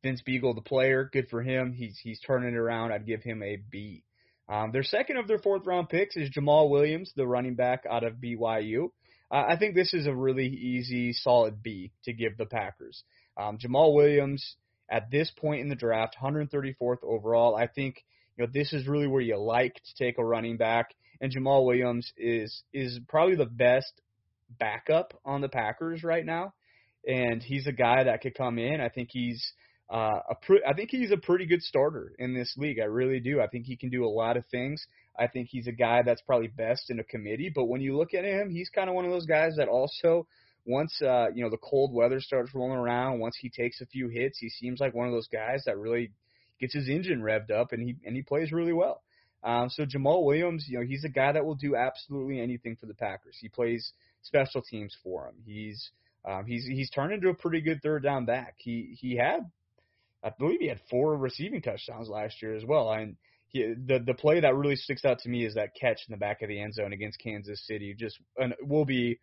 Vince 0.03 0.23
Biegel, 0.27 0.55
the 0.55 0.61
player, 0.61 1.09
good 1.13 1.29
for 1.29 1.43
him. 1.43 1.73
He's 1.73 1.99
he's 2.03 2.21
turning 2.21 2.55
it 2.55 2.57
around. 2.57 2.93
I'd 2.93 3.07
give 3.07 3.23
him 3.23 3.43
a 3.43 3.57
B. 3.57 4.03
Um, 4.49 4.73
their 4.73 4.83
second 4.83 5.19
of 5.19 5.29
their 5.29 5.39
fourth 5.39 5.67
round 5.67 5.89
picks 5.89 6.17
is 6.17 6.31
Jamaal 6.31 6.71
Williams, 6.71 7.13
the 7.15 7.27
running 7.27 7.55
back 7.55 7.85
out 7.89 8.05
of 8.05 8.15
BYU. 8.15 8.91
Uh, 9.31 9.45
I 9.49 9.57
think 9.57 9.75
this 9.75 9.93
is 9.95 10.07
a 10.07 10.15
really 10.15 10.47
easy, 10.47 11.13
solid 11.13 11.63
B 11.63 11.93
to 12.05 12.13
give 12.13 12.37
the 12.37 12.47
Packers. 12.47 13.03
Um, 13.37 13.59
Jamaal 13.59 13.95
Williams 13.95 14.57
at 14.91 15.11
this 15.11 15.31
point 15.37 15.61
in 15.61 15.69
the 15.69 15.75
draft, 15.75 16.17
134th 16.21 17.03
overall. 17.03 17.55
I 17.55 17.67
think 17.67 18.05
you 18.37 18.45
know 18.45 18.51
this 18.53 18.73
is 18.73 18.87
really 18.87 19.07
where 19.07 19.21
you 19.21 19.37
like 19.37 19.75
to 19.75 20.05
take 20.05 20.19
a 20.19 20.25
running 20.25 20.57
back 20.57 20.95
and 21.21 21.33
Jamaal 21.35 21.65
Williams 21.65 22.13
is 22.17 22.63
is 22.73 23.01
probably 23.09 23.37
the 23.37 23.47
best 23.47 23.93
backup 24.59 25.19
on 25.25 25.41
the 25.41 25.49
Packers 25.49 26.03
right 26.03 26.25
now, 26.25 26.55
and 27.07 27.43
he's 27.43 27.67
a 27.67 27.73
guy 27.73 28.05
that 28.05 28.21
could 28.21 28.35
come 28.35 28.59
in. 28.59 28.81
I 28.81 28.89
think 28.89 29.11
he's 29.13 29.53
uh, 29.91 30.21
a 30.31 30.37
I 30.69 30.75
think 30.75 30.91
he's 30.91 31.11
a 31.11 31.17
pretty 31.17 31.47
good 31.47 31.63
starter 31.63 32.13
in 32.19 32.35
this 32.35 32.55
league. 32.57 32.79
I 32.81 32.85
really 32.85 33.21
do. 33.21 33.41
I 33.41 33.47
think 33.47 33.67
he 33.67 33.77
can 33.77 33.89
do 33.91 34.05
a 34.05 34.09
lot 34.09 34.37
of 34.37 34.45
things. 34.47 34.85
I 35.19 35.27
think 35.27 35.49
he's 35.51 35.67
a 35.67 35.73
guy 35.73 36.03
that's 36.03 36.21
probably 36.23 36.49
best 36.49 36.91
in 36.91 37.01
a 37.01 37.05
committee. 37.05 37.51
But 37.55 37.65
when 37.65 37.81
you 37.81 37.97
look 37.97 38.15
at 38.15 38.25
him, 38.25 38.51
he's 38.51 38.69
kind 38.69 38.89
of 38.89 38.95
one 38.95 39.05
of 39.05 39.11
those 39.11 39.27
guys 39.27 39.55
that 39.57 39.69
also 39.69 40.27
once 40.67 41.01
uh, 41.03 41.29
you 41.35 41.43
know 41.43 41.51
the 41.51 41.59
cold 41.59 41.93
weather 41.95 42.21
starts 42.21 42.55
rolling 42.55 42.79
around, 42.79 43.19
once 43.19 43.37
he 43.41 43.49
takes 43.49 43.81
a 43.81 43.87
few 43.87 44.09
hits, 44.09 44.39
he 44.39 44.51
seems 44.51 44.79
like 44.81 44.95
one 44.95 45.07
of 45.07 45.13
those 45.13 45.29
guys 45.29 45.63
that 45.65 45.79
really 45.79 46.11
gets 46.61 46.75
his 46.75 46.89
engine 46.89 47.23
revved 47.23 47.51
up 47.51 47.73
and 47.73 47.83
he 47.83 47.97
and 48.05 48.15
he 48.15 48.23
plays 48.23 48.53
really 48.53 48.75
well. 48.75 49.03
Um, 49.43 49.71
so 49.71 49.85
Jamaal 49.85 50.25
Williams, 50.25 50.67
you 50.69 50.79
know, 50.79 50.85
he's 50.85 51.05
a 51.05 51.09
guy 51.09 51.33
that 51.33 51.45
will 51.45 51.55
do 51.55 51.77
absolutely 51.77 52.41
anything 52.41 52.77
for 52.77 52.87
the 52.87 52.95
Packers. 52.95 53.39
He 53.41 53.49
plays 53.49 53.93
special 54.23 54.63
teams 54.63 54.95
for 55.03 55.29
him. 55.29 55.35
He's 55.47 55.91
um, 56.25 56.45
he's 56.47 56.67
he's 56.67 56.91
turned 56.91 57.13
into 57.13 57.29
a 57.29 57.35
pretty 57.35 57.61
good 57.61 57.81
third 57.83 58.03
down 58.03 58.27
back. 58.27 58.55
He 58.59 58.97
he 59.01 59.17
had, 59.17 59.51
I 60.23 60.31
believe 60.37 60.61
he 60.61 60.69
had 60.69 60.81
four 60.91 61.17
receiving 61.17 61.63
touchdowns 61.63 62.09
last 62.09 62.43
year 62.43 62.57
as 62.57 62.65
well. 62.65 62.91
And 62.93 63.17
he, 63.49 63.63
the 63.63 64.01
the 64.05 64.15
play 64.15 64.41
that 64.41 64.55
really 64.55 64.77
sticks 64.77 65.05
out 65.05 65.21
to 65.21 65.29
me 65.29 65.45
is 65.45 65.55
that 65.55 65.75
catch 65.81 66.01
in 66.09 66.13
the 66.13 66.19
back 66.19 66.43
of 66.43 66.49
the 66.49 66.61
end 66.61 66.75
zone 66.75 66.93
against 66.93 67.19
Kansas 67.21 67.65
City. 67.67 67.95
Just 67.99 68.19
and 68.37 68.55
will 68.63 68.85
be, 68.85 69.21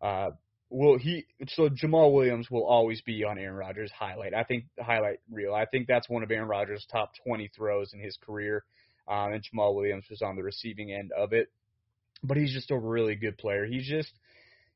uh, 0.00 0.30
will 0.70 0.98
he? 0.98 1.26
So 1.48 1.68
Jamaal 1.68 2.12
Williams 2.12 2.50
will 2.50 2.66
always 2.66 3.00
be 3.02 3.24
on 3.24 3.38
Aaron 3.38 3.56
Rodgers' 3.56 3.92
highlight. 3.96 4.34
I 4.34 4.44
think 4.44 4.64
highlight 4.80 5.20
reel. 5.30 5.54
I 5.54 5.66
think 5.66 5.86
that's 5.86 6.08
one 6.08 6.22
of 6.22 6.30
Aaron 6.30 6.48
Rodgers' 6.48 6.86
top 6.90 7.12
20 7.26 7.50
throws 7.56 7.92
in 7.92 8.00
his 8.00 8.16
career. 8.16 8.64
Um, 9.06 9.32
and 9.32 9.42
Jamaal 9.42 9.74
Williams 9.74 10.04
was 10.10 10.20
on 10.22 10.36
the 10.36 10.42
receiving 10.42 10.92
end 10.92 11.12
of 11.16 11.32
it. 11.32 11.48
But 12.22 12.36
he's 12.36 12.52
just 12.52 12.70
a 12.70 12.78
really 12.78 13.14
good 13.14 13.38
player. 13.38 13.64
He's 13.64 13.88
just 13.88 14.12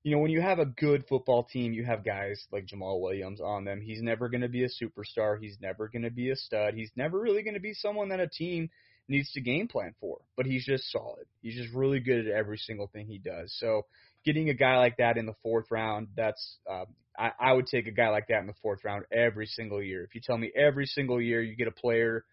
you 0.04 0.12
know, 0.12 0.18
when 0.20 0.30
you 0.30 0.40
have 0.40 0.58
a 0.58 0.66
good 0.66 1.04
football 1.08 1.44
team, 1.44 1.72
you 1.72 1.84
have 1.84 2.04
guys 2.04 2.44
like 2.50 2.66
Jamaal 2.66 3.00
Williams 3.00 3.40
on 3.40 3.64
them. 3.64 3.80
He's 3.80 4.02
never 4.02 4.28
going 4.28 4.40
to 4.40 4.48
be 4.48 4.64
a 4.64 4.68
superstar. 4.68 5.38
He's 5.40 5.56
never 5.60 5.88
going 5.88 6.02
to 6.02 6.10
be 6.10 6.30
a 6.30 6.36
stud. 6.36 6.74
He's 6.74 6.90
never 6.96 7.20
really 7.20 7.42
going 7.42 7.54
to 7.54 7.60
be 7.60 7.74
someone 7.74 8.08
that 8.08 8.18
a 8.18 8.26
team 8.26 8.68
needs 9.08 9.30
to 9.32 9.40
game 9.40 9.68
plan 9.68 9.94
for. 10.00 10.18
But 10.36 10.46
he's 10.46 10.66
just 10.66 10.90
solid. 10.90 11.26
He's 11.40 11.54
just 11.54 11.72
really 11.72 12.00
good 12.00 12.26
at 12.26 12.34
every 12.34 12.58
single 12.58 12.88
thing 12.88 13.06
he 13.06 13.18
does. 13.18 13.54
So 13.58 13.82
getting 14.24 14.50
a 14.50 14.54
guy 14.54 14.78
like 14.78 14.96
that 14.96 15.16
in 15.16 15.26
the 15.26 15.36
fourth 15.42 15.66
round, 15.70 16.08
that's 16.16 16.58
uh, 16.68 16.84
I, 17.16 17.30
I 17.38 17.52
would 17.52 17.66
take 17.66 17.86
a 17.86 17.92
guy 17.92 18.08
like 18.08 18.26
that 18.28 18.40
in 18.40 18.46
the 18.46 18.54
fourth 18.60 18.84
round 18.84 19.04
every 19.12 19.46
single 19.46 19.82
year. 19.82 20.02
If 20.02 20.16
you 20.16 20.20
tell 20.20 20.38
me 20.38 20.50
every 20.56 20.86
single 20.86 21.20
year 21.20 21.42
you 21.42 21.54
get 21.54 21.68
a 21.68 21.72
player 21.72 22.24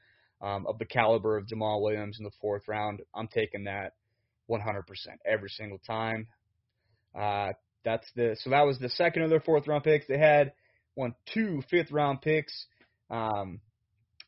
um, 0.41 0.65
of 0.67 0.79
the 0.79 0.85
caliber 0.85 1.37
of 1.37 1.45
Jamaal 1.45 1.81
Williams 1.81 2.17
in 2.17 2.23
the 2.23 2.31
fourth 2.41 2.67
round, 2.67 3.01
I'm 3.13 3.27
taking 3.27 3.65
that 3.65 3.93
100% 4.49 4.59
every 5.25 5.49
single 5.49 5.79
time. 5.85 6.27
Uh, 7.17 7.49
that's 7.85 8.07
the 8.15 8.35
so 8.39 8.49
that 8.49 8.65
was 8.65 8.77
the 8.79 8.89
second 8.89 9.23
of 9.23 9.29
their 9.29 9.39
fourth 9.39 9.67
round 9.67 9.83
picks. 9.83 10.07
They 10.07 10.17
had 10.17 10.53
one, 10.95 11.15
two 11.33 11.61
fifth 11.69 11.91
round 11.91 12.21
picks, 12.21 12.65
um, 13.09 13.61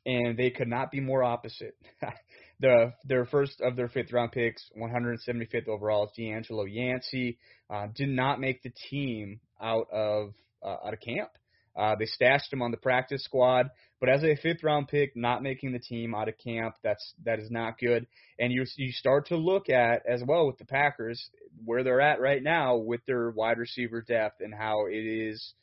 and 0.05 0.37
they 0.37 0.49
could 0.49 0.67
not 0.67 0.91
be 0.91 0.99
more 0.99 1.23
opposite. 1.23 1.75
the 2.59 2.93
their 3.05 3.25
first 3.25 3.59
of 3.61 3.75
their 3.75 3.89
fifth 3.89 4.13
round 4.13 4.31
picks, 4.31 4.63
175th 4.79 5.67
overall, 5.67 6.05
is 6.05 6.11
DeAngelo 6.17 6.65
Yancey. 6.69 7.37
Uh, 7.69 7.87
did 7.95 8.09
not 8.09 8.39
make 8.39 8.61
the 8.63 8.71
team 8.89 9.39
out 9.61 9.87
of 9.91 10.33
uh, 10.63 10.77
out 10.85 10.93
of 10.93 10.99
camp. 10.99 11.31
Uh, 11.75 11.95
they 11.97 12.05
stashed 12.05 12.51
him 12.51 12.61
on 12.61 12.71
the 12.71 12.77
practice 12.77 13.23
squad, 13.23 13.69
but 13.99 14.09
as 14.09 14.23
a 14.23 14.35
fifth 14.35 14.63
round 14.63 14.87
pick, 14.87 15.15
not 15.15 15.41
making 15.41 15.71
the 15.71 15.79
team 15.79 16.13
out 16.13 16.27
of 16.27 16.37
camp, 16.37 16.75
that's 16.83 17.13
that 17.23 17.39
is 17.39 17.49
not 17.49 17.79
good. 17.79 18.07
And 18.37 18.51
you 18.51 18.65
you 18.75 18.91
start 18.91 19.27
to 19.27 19.37
look 19.37 19.69
at 19.69 20.01
as 20.05 20.21
well 20.25 20.47
with 20.47 20.57
the 20.57 20.65
Packers 20.65 21.29
where 21.63 21.83
they're 21.83 22.01
at 22.01 22.19
right 22.19 22.43
now 22.43 22.75
with 22.77 23.05
their 23.05 23.29
wide 23.29 23.57
receiver 23.57 24.01
depth 24.01 24.41
and 24.41 24.53
how 24.53 24.87
it 24.87 24.95
is 24.95 25.53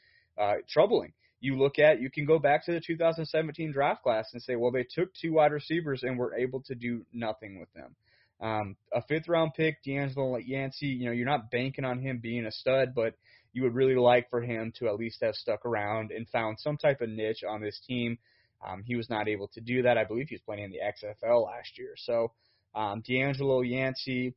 uh, 0.41 0.55
troubling. 0.69 1.13
You 1.41 1.57
look 1.59 1.79
at 1.79 2.01
you 2.01 2.11
can 2.11 2.25
go 2.25 2.39
back 2.39 2.65
to 2.67 2.73
the 2.73 2.81
2017 2.81 3.73
draft 3.73 4.03
class 4.03 4.31
and 4.33 4.43
say, 4.43 4.57
well, 4.57 4.73
they 4.73 4.87
took 4.89 5.11
two 5.15 5.35
wide 5.35 5.53
receivers 5.53 6.03
and 6.03 6.19
were 6.19 6.35
able 6.35 6.63
to 6.63 6.75
do 6.75 7.05
nothing 7.13 7.61
with 7.61 7.73
them. 7.75 7.95
Um, 8.41 8.77
a 8.95 9.03
fifth 9.03 9.29
round 9.29 9.53
pick, 9.55 9.79
DeAngelo 9.85 10.41
Yancey, 10.45 10.87
you 10.87 11.07
know, 11.07 11.13
you're 11.13 11.27
not 11.27 11.51
banking 11.51 11.85
on 11.85 12.01
him 12.01 12.21
being 12.23 12.47
a 12.47 12.53
stud, 12.53 12.95
but 12.95 13.15
you 13.53 13.63
would 13.63 13.75
really 13.75 13.95
like 13.95 14.29
for 14.31 14.41
him 14.41 14.73
to 14.79 14.89
at 14.89 14.97
least 14.97 15.23
have 15.23 15.35
stuck 15.35 15.65
around 15.65 16.11
and 16.11 16.29
found 16.29 16.59
some 16.61 16.77
type 16.77 17.01
of 17.01 17.09
niche 17.09 17.43
on 17.49 17.61
this 17.61 17.81
team. 17.87 18.19
Um, 18.67 18.83
he 18.85 18.97
was 18.97 19.09
not 19.09 19.29
able 19.29 19.49
to 19.49 19.61
do 19.61 19.83
that. 19.83 19.97
I 19.97 20.05
believe 20.05 20.29
he 20.29 20.35
was 20.35 20.43
playing 20.43 20.65
in 20.65 20.71
the 20.71 20.79
XFL 20.79 21.47
last 21.47 21.79
year. 21.79 21.95
So 21.97 22.33
um, 22.75 23.03
DeAngelo 23.09 23.69
Yancey 23.69 24.35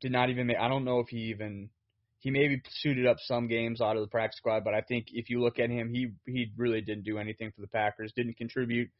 did 0.00 0.12
not 0.12 0.30
even 0.30 0.46
make. 0.46 0.56
I 0.58 0.68
don't 0.68 0.84
know 0.84 1.00
if 1.00 1.08
he 1.08 1.18
even 1.30 1.68
he 2.20 2.30
maybe 2.30 2.62
suited 2.68 3.06
up 3.06 3.16
some 3.20 3.48
games 3.48 3.80
out 3.80 3.96
of 3.96 4.02
the 4.02 4.08
practice 4.08 4.38
squad, 4.38 4.62
but 4.62 4.74
I 4.74 4.82
think 4.82 5.06
if 5.12 5.30
you 5.30 5.40
look 5.40 5.58
at 5.58 5.70
him, 5.70 5.90
he 5.90 6.12
he 6.26 6.52
really 6.56 6.80
didn't 6.80 7.04
do 7.04 7.18
anything 7.18 7.50
for 7.54 7.60
the 7.60 7.68
Packers. 7.68 8.12
Didn't 8.14 8.36
contribute 8.36 8.90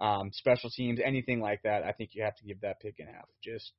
um, 0.00 0.30
special 0.32 0.70
teams, 0.70 0.98
anything 1.04 1.40
like 1.40 1.62
that. 1.62 1.84
I 1.84 1.92
think 1.92 2.10
you 2.14 2.22
have 2.22 2.36
to 2.36 2.44
give 2.44 2.60
that 2.62 2.80
pick 2.80 2.98
an 2.98 3.08
F. 3.08 3.28
Just 3.42 3.72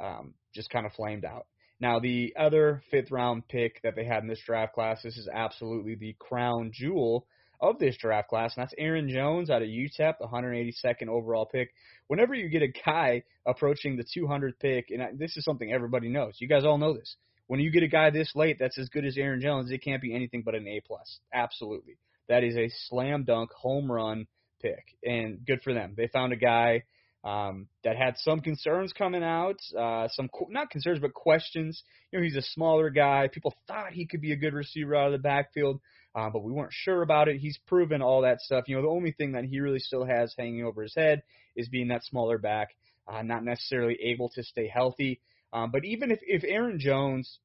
um, 0.00 0.34
just 0.54 0.70
kind 0.70 0.86
of 0.86 0.92
flamed 0.92 1.24
out. 1.24 1.46
Now, 1.80 2.00
the 2.00 2.34
other 2.38 2.82
fifth 2.90 3.10
round 3.10 3.46
pick 3.48 3.80
that 3.82 3.94
they 3.94 4.04
had 4.04 4.22
in 4.22 4.28
this 4.28 4.42
draft 4.44 4.74
class, 4.74 5.02
this 5.02 5.16
is 5.16 5.28
absolutely 5.32 5.94
the 5.94 6.16
crown 6.18 6.72
jewel 6.72 7.26
of 7.60 7.78
this 7.78 7.96
draft 7.96 8.28
class, 8.28 8.56
and 8.56 8.62
that's 8.62 8.74
Aaron 8.78 9.08
Jones 9.08 9.50
out 9.50 9.62
of 9.62 9.68
UTEP, 9.68 10.18
the 10.18 10.26
182nd 10.26 11.08
overall 11.08 11.46
pick. 11.46 11.72
Whenever 12.06 12.34
you 12.34 12.48
get 12.48 12.62
a 12.62 12.68
guy 12.68 13.22
approaching 13.46 13.96
the 13.96 14.04
200th 14.04 14.58
pick, 14.60 14.90
and 14.90 15.18
this 15.18 15.36
is 15.36 15.44
something 15.44 15.72
everybody 15.72 16.08
knows, 16.08 16.36
you 16.38 16.48
guys 16.48 16.64
all 16.64 16.78
know 16.78 16.94
this. 16.94 17.16
When 17.46 17.60
you 17.60 17.70
get 17.70 17.82
a 17.82 17.88
guy 17.88 18.10
this 18.10 18.32
late 18.34 18.58
that's 18.60 18.78
as 18.78 18.88
good 18.90 19.04
as 19.04 19.16
Aaron 19.16 19.40
Jones, 19.40 19.70
it 19.70 19.82
can't 19.82 20.02
be 20.02 20.14
anything 20.14 20.42
but 20.44 20.54
an 20.54 20.68
A 20.68 20.80
plus. 20.86 21.18
Absolutely, 21.32 21.96
that 22.28 22.44
is 22.44 22.56
a 22.56 22.70
slam 22.88 23.24
dunk 23.24 23.50
home 23.52 23.90
run 23.90 24.26
pick, 24.60 24.84
and 25.04 25.44
good 25.46 25.62
for 25.62 25.72
them. 25.72 25.94
They 25.96 26.08
found 26.08 26.32
a 26.32 26.36
guy 26.36 26.84
um, 27.28 27.68
that 27.84 27.96
had 27.96 28.16
some 28.16 28.40
concerns 28.40 28.94
coming 28.94 29.22
out, 29.22 29.60
uh, 29.78 30.08
some 30.08 30.30
not 30.48 30.70
concerns 30.70 30.98
but 30.98 31.12
questions. 31.12 31.82
You 32.10 32.18
know, 32.18 32.24
he's 32.24 32.36
a 32.36 32.42
smaller 32.42 32.88
guy. 32.88 33.28
People 33.30 33.54
thought 33.66 33.92
he 33.92 34.06
could 34.06 34.22
be 34.22 34.32
a 34.32 34.36
good 34.36 34.54
receiver 34.54 34.94
out 34.94 35.06
of 35.06 35.12
the 35.12 35.18
backfield, 35.18 35.80
uh, 36.14 36.30
but 36.30 36.42
we 36.42 36.52
weren't 36.52 36.72
sure 36.72 37.02
about 37.02 37.28
it. 37.28 37.36
He's 37.36 37.58
proven 37.66 38.00
all 38.00 38.22
that 38.22 38.40
stuff. 38.40 38.64
You 38.66 38.76
know, 38.76 38.82
the 38.82 38.88
only 38.88 39.12
thing 39.12 39.32
that 39.32 39.44
he 39.44 39.60
really 39.60 39.78
still 39.78 40.06
has 40.06 40.34
hanging 40.38 40.64
over 40.64 40.82
his 40.82 40.94
head 40.94 41.22
is 41.54 41.68
being 41.68 41.88
that 41.88 42.04
smaller 42.04 42.38
back, 42.38 42.68
uh, 43.06 43.20
not 43.20 43.44
necessarily 43.44 43.98
able 44.04 44.30
to 44.30 44.42
stay 44.42 44.66
healthy. 44.66 45.20
Um, 45.52 45.70
but 45.70 45.84
even 45.84 46.10
if 46.10 46.20
if 46.22 46.44
Aaron 46.44 46.78
Jones, 46.78 47.40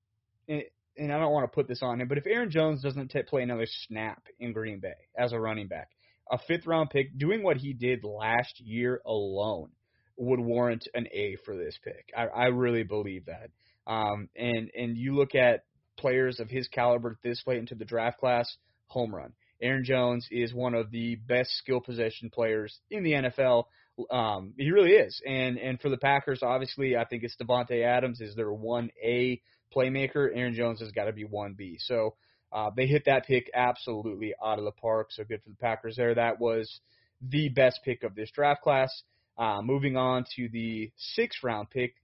and, 0.48 0.64
and 0.98 1.12
I 1.12 1.20
don't 1.20 1.34
want 1.34 1.52
to 1.52 1.54
put 1.54 1.68
this 1.68 1.82
on 1.82 2.00
him, 2.00 2.08
but 2.08 2.18
if 2.18 2.26
Aaron 2.26 2.52
Jones 2.52 2.82
doesn't 2.82 3.12
t- 3.12 3.22
play 3.24 3.44
another 3.44 3.68
snap 3.88 4.24
in 4.40 4.54
Green 4.54 4.80
Bay 4.80 4.96
as 5.18 5.34
a 5.34 5.40
running 5.40 5.68
back, 5.68 5.90
a 6.32 6.38
fifth 6.48 6.66
round 6.66 6.90
pick 6.90 7.18
doing 7.18 7.44
what 7.44 7.58
he 7.58 7.74
did 7.74 8.04
last 8.04 8.60
year 8.60 9.02
alone 9.06 9.70
would 10.18 10.40
warrant 10.40 10.88
an 10.94 11.08
A 11.12 11.38
for 11.46 11.56
this 11.56 11.78
pick. 11.84 12.12
I, 12.16 12.26
I 12.26 12.46
really 12.48 12.84
believe 12.84 13.26
that. 13.26 13.50
Um, 13.86 14.30
and 14.36 14.70
and 14.76 14.98
you 14.98 15.16
look 15.16 15.36
at 15.36 15.66
players 15.98 16.40
of 16.40 16.50
his 16.50 16.68
caliber 16.68 17.18
this 17.24 17.42
late 17.46 17.60
into 17.60 17.76
the 17.76 17.86
draft 17.86 18.20
class, 18.20 18.58
home 18.88 19.14
run. 19.14 19.34
Aaron 19.62 19.84
Jones 19.86 20.28
is 20.32 20.54
one 20.54 20.74
of 20.74 20.92
the 20.92 21.16
best 21.16 21.52
skill 21.58 21.80
position 21.80 22.30
players 22.30 22.80
in 22.90 23.04
the 23.04 23.14
NFL. 23.14 23.66
Um, 24.12 24.54
he 24.58 24.72
really 24.72 24.92
is. 24.92 25.22
And 25.26 25.58
and 25.58 25.80
for 25.80 25.90
the 25.90 25.98
Packers, 25.98 26.40
obviously, 26.42 26.98
I 26.98 27.06
think 27.06 27.24
it's 27.24 27.36
Davante 27.42 27.84
Adams 27.84 28.22
is 28.22 28.36
their 28.36 28.52
one 28.52 28.90
A 29.04 29.42
playmaker. 29.76 30.30
Aaron 30.34 30.54
Jones 30.54 30.80
has 30.80 30.92
got 30.92 31.06
to 31.06 31.14
be 31.14 31.26
one 31.26 31.56
B. 31.58 31.78
So 31.80 32.16
uh, 32.54 32.70
they 32.76 32.86
hit 32.86 33.06
that 33.06 33.26
pick 33.26 33.50
absolutely 33.54 34.34
out 34.44 34.60
of 34.60 34.66
the 34.66 34.72
park. 34.72 35.08
So 35.12 35.24
good 35.24 35.42
for 35.44 35.50
the 35.50 35.56
Packers 35.56 35.96
there. 35.96 36.14
That 36.14 36.40
was 36.40 36.80
the 37.22 37.50
best 37.50 37.80
pick 37.84 38.04
of 38.04 38.14
this 38.14 38.30
draft 38.32 38.62
class. 38.62 38.92
Uh, 39.38 39.62
moving 39.64 39.98
on 39.98 40.26
to 40.36 40.48
the 40.50 40.92
sixth 40.96 41.44
round 41.44 41.72
pick, 41.72 41.96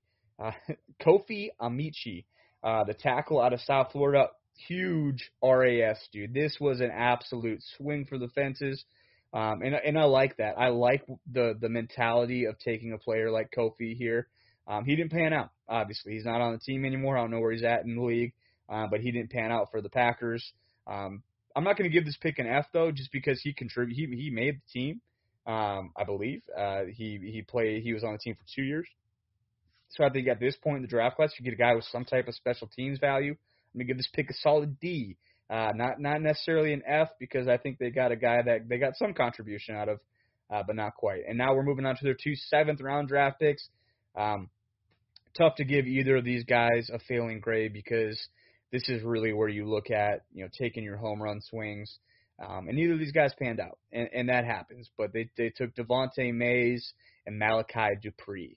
uh, 0.44 0.52
Kofi 1.06 1.50
Amichi, 1.62 2.26
uh, 2.64 2.84
the 2.84 2.96
tackle 2.96 3.40
out 3.40 3.54
of 3.54 3.62
South 3.62 3.92
Florida. 3.92 4.30
Huge 4.68 5.32
RAS, 5.42 6.00
dude. 6.12 6.34
This 6.34 6.58
was 6.60 6.82
an 6.82 6.92
absolute 6.92 7.62
swing 7.78 8.06
for 8.06 8.18
the 8.18 8.28
fences. 8.30 8.84
Um, 9.32 9.62
and 9.62 9.76
and 9.76 9.98
I 9.98 10.06
like 10.06 10.38
that. 10.38 10.56
I 10.58 10.70
like 10.70 11.06
the 11.32 11.56
the 11.62 11.70
mentality 11.70 12.46
of 12.46 12.58
taking 12.58 12.92
a 12.92 12.98
player 12.98 13.30
like 13.30 13.54
Kofi 13.56 13.96
here. 13.96 14.28
Um, 14.68 14.86
he 14.86 14.96
didn't 14.96 15.12
pan 15.12 15.32
out. 15.32 15.52
Obviously, 15.68 16.14
he's 16.14 16.26
not 16.26 16.42
on 16.42 16.54
the 16.54 16.60
team 16.60 16.84
anymore. 16.84 17.18
I 17.18 17.22
don't 17.22 17.32
know 17.32 17.40
where 17.40 17.52
he's 17.52 17.64
at 17.64 17.86
in 17.86 17.96
the 17.96 18.02
league 18.02 18.34
uh, 18.70 18.88
but 18.90 19.02
he 19.02 19.12
didn't 19.12 19.32
pan 19.32 19.52
out 19.52 19.70
for 19.72 19.82
the 19.82 19.90
Packers. 19.90 20.54
Um, 20.88 21.24
I'm 21.56 21.64
not 21.64 21.78
going 21.78 21.90
to 21.90 21.94
give 21.94 22.06
this 22.06 22.18
pick 22.22 22.40
an 22.40 22.48
F 22.48 22.66
though, 22.74 22.92
just 22.92 23.12
because 23.12 23.42
he 23.42 23.54
contributed. 23.54 23.98
He 23.98 24.24
he 24.24 24.30
made 24.30 24.56
the 24.56 24.80
team, 24.80 25.02
um, 25.48 25.92
I 25.98 26.04
believe. 26.06 26.42
Uh, 26.56 26.82
he 26.94 27.20
he 27.22 27.42
played. 27.42 27.84
He 27.84 27.94
was 27.94 28.04
on 28.04 28.14
the 28.14 28.20
team 28.20 28.36
for 28.36 28.46
two 28.56 28.64
years. 28.64 28.88
So 29.90 30.04
I 30.04 30.10
think 30.10 30.28
at 30.28 30.40
this 30.40 30.56
point 30.56 30.78
in 30.78 30.82
the 30.84 30.88
draft 30.88 31.16
class, 31.16 31.32
you 31.38 31.44
get 31.44 31.54
a 31.54 31.58
guy 31.58 31.74
with 31.74 31.86
some 31.86 32.06
type 32.06 32.28
of 32.28 32.36
special 32.36 32.70
teams 32.76 33.00
value. 33.00 33.32
I'm 33.32 33.80
gonna 33.80 33.86
give 33.86 33.98
this 33.98 34.10
pick 34.14 34.30
a 34.30 34.34
solid 34.36 34.80
D. 34.80 35.18
Uh, 35.50 35.72
not 35.74 36.00
not 36.00 36.22
necessarily 36.22 36.74
an 36.74 36.84
F 36.88 37.10
because 37.20 37.48
I 37.48 37.58
think 37.58 37.80
they 37.80 37.90
got 37.90 38.12
a 38.12 38.16
guy 38.16 38.42
that 38.44 38.70
they 38.70 38.78
got 38.78 38.96
some 38.96 39.14
contribution 39.16 39.76
out 39.76 39.90
of, 39.90 40.00
uh, 40.52 40.62
but 40.66 40.76
not 40.76 40.94
quite. 40.96 41.22
And 41.28 41.38
now 41.38 41.56
we're 41.56 41.64
moving 41.64 41.88
on 41.88 41.96
to 41.96 42.04
their 42.04 42.14
two 42.14 42.36
seventh 42.36 42.82
round 42.82 43.08
draft 43.08 43.40
picks. 43.40 43.68
Um, 44.16 44.50
tough 45.36 45.56
to 45.56 45.64
give 45.64 45.88
either 45.88 46.18
of 46.18 46.24
these 46.24 46.44
guys 46.44 46.90
a 46.94 47.00
failing 47.08 47.40
grade 47.40 47.74
because 47.74 48.20
this 48.72 48.88
is 48.90 49.04
really 49.04 49.34
where 49.34 49.50
you 49.50 49.68
look 49.68 49.92
at 49.92 50.22
you 50.34 50.44
know 50.44 50.50
taking 50.58 50.84
your 50.84 50.98
home 50.98 51.22
run 51.22 51.42
swings. 51.42 52.00
Um, 52.42 52.70
and 52.70 52.78
neither 52.78 52.94
of 52.94 53.00
these 53.00 53.12
guys 53.12 53.34
panned 53.38 53.60
out, 53.60 53.78
and, 53.92 54.08
and 54.14 54.30
that 54.30 54.46
happens. 54.46 54.90
But 54.98 55.12
they 55.12 55.30
they 55.38 55.50
took 55.50 55.76
Devante 55.76 56.34
Mays 56.34 56.94
and 57.26 57.38
Malachi 57.38 57.96
Dupre. 58.02 58.56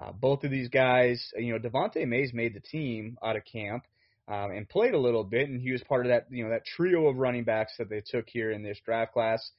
Uh, 0.00 0.12
both 0.12 0.44
of 0.44 0.50
these 0.50 0.68
guys, 0.68 1.32
you 1.36 1.52
know, 1.52 1.58
Devante 1.58 2.06
Mays 2.06 2.32
made 2.32 2.54
the 2.54 2.60
team 2.60 3.16
out 3.24 3.36
of 3.36 3.42
camp. 3.44 3.84
um, 4.26 4.52
and 4.52 4.68
played 4.68 4.94
a 4.94 4.98
little 4.98 5.24
bit, 5.24 5.48
and 5.48 5.60
he 5.60 5.72
was 5.72 5.82
part 5.82 6.06
of 6.06 6.10
that 6.10 6.26
you 6.30 6.44
know 6.44 6.50
that 6.50 6.64
trio 6.64 7.06
of 7.08 7.16
running 7.16 7.44
backs 7.44 7.72
that 7.78 7.90
they 7.90 8.02
took 8.06 8.26
here 8.28 8.50
in 8.50 8.62
this 8.62 8.78
draft 8.84 9.12
class. 9.12 9.50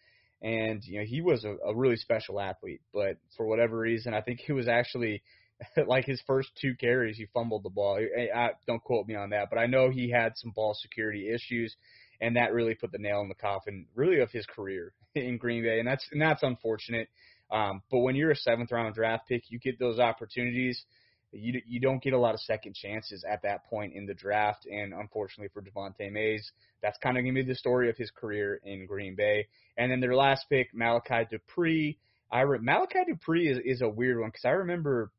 And 0.42 0.84
you 0.84 1.00
know 1.00 1.06
he 1.06 1.22
was 1.22 1.46
a, 1.46 1.56
a 1.66 1.76
really 1.76 1.98
special 1.98 2.40
athlete, 2.40 2.82
but 2.94 3.18
for 3.38 3.46
whatever 3.46 3.78
reason, 3.78 4.14
I 4.14 4.22
think 4.22 4.40
he 4.40 4.54
was 4.54 4.68
actually 4.68 5.22
like 5.88 6.06
his 6.06 6.22
first 6.28 6.50
two 6.60 6.76
carries, 6.76 7.18
he 7.18 7.28
fumbled 7.34 7.64
the 7.64 7.70
ball. 7.70 7.98
I, 7.98 8.38
I, 8.38 8.50
don't 8.68 8.84
quote 8.84 9.08
me 9.08 9.16
on 9.16 9.30
that, 9.30 9.50
but 9.50 9.58
I 9.58 9.68
know 9.68 9.90
he 9.90 10.10
had 10.10 10.34
some 10.36 10.52
ball 10.52 10.74
security 10.74 11.30
issues, 11.30 11.76
and 12.22 12.36
that 12.36 12.54
really 12.54 12.76
put 12.76 12.92
the 12.92 12.98
nail 12.98 13.22
in 13.22 13.30
the 13.30 13.36
coffin, 13.36 13.86
really, 13.96 14.20
of 14.20 14.32
his 14.32 14.46
career 14.46 14.94
in 15.16 15.38
Green 15.38 15.64
Bay, 15.64 15.80
and 15.80 15.88
that's 15.88 16.08
and 16.12 16.22
that's 16.22 16.44
unfortunate. 16.44 17.10
Um, 17.52 17.82
but 17.92 18.00
when 18.00 18.16
you're 18.16 18.32
a 18.32 18.36
seventh 18.36 18.72
round 18.72 18.96
draft 18.96 19.28
pick, 19.28 19.44
you 19.50 19.60
get 19.60 19.80
those 19.80 20.00
opportunities. 20.00 20.84
You 21.32 21.62
you 21.66 21.80
don't 21.80 22.02
get 22.02 22.14
a 22.14 22.20
lot 22.20 22.34
of 22.34 22.40
second 22.42 22.76
chances 22.76 23.26
at 23.30 23.42
that 23.44 23.66
point 23.66 23.94
in 23.94 24.06
the 24.06 24.14
draft, 24.14 24.66
and 24.66 24.94
unfortunately 24.94 25.50
for 25.54 25.62
Devante 25.62 26.12
Mays, 26.12 26.52
that's 26.82 26.98
kind 27.00 27.18
of 27.18 27.24
gonna 27.24 27.34
be 27.34 27.44
the 27.44 27.56
story 27.56 27.90
of 27.90 27.98
his 27.98 28.12
career 28.12 28.60
in 28.64 28.86
Green 28.86 29.16
Bay. 29.16 29.48
And 29.78 29.92
then 29.92 30.00
their 30.00 30.16
last 30.16 30.46
pick, 30.50 30.74
Malachi 30.74 31.28
Dupre. 31.30 31.98
I 32.32 32.42
re- 32.42 32.60
Malachi 32.60 33.00
Dupre 33.08 33.48
is 33.48 33.60
is 33.64 33.82
a 33.82 33.90
weird 33.90 34.20
one 34.20 34.30
because 34.30 34.46
I 34.46 34.52
remember, 34.52 35.12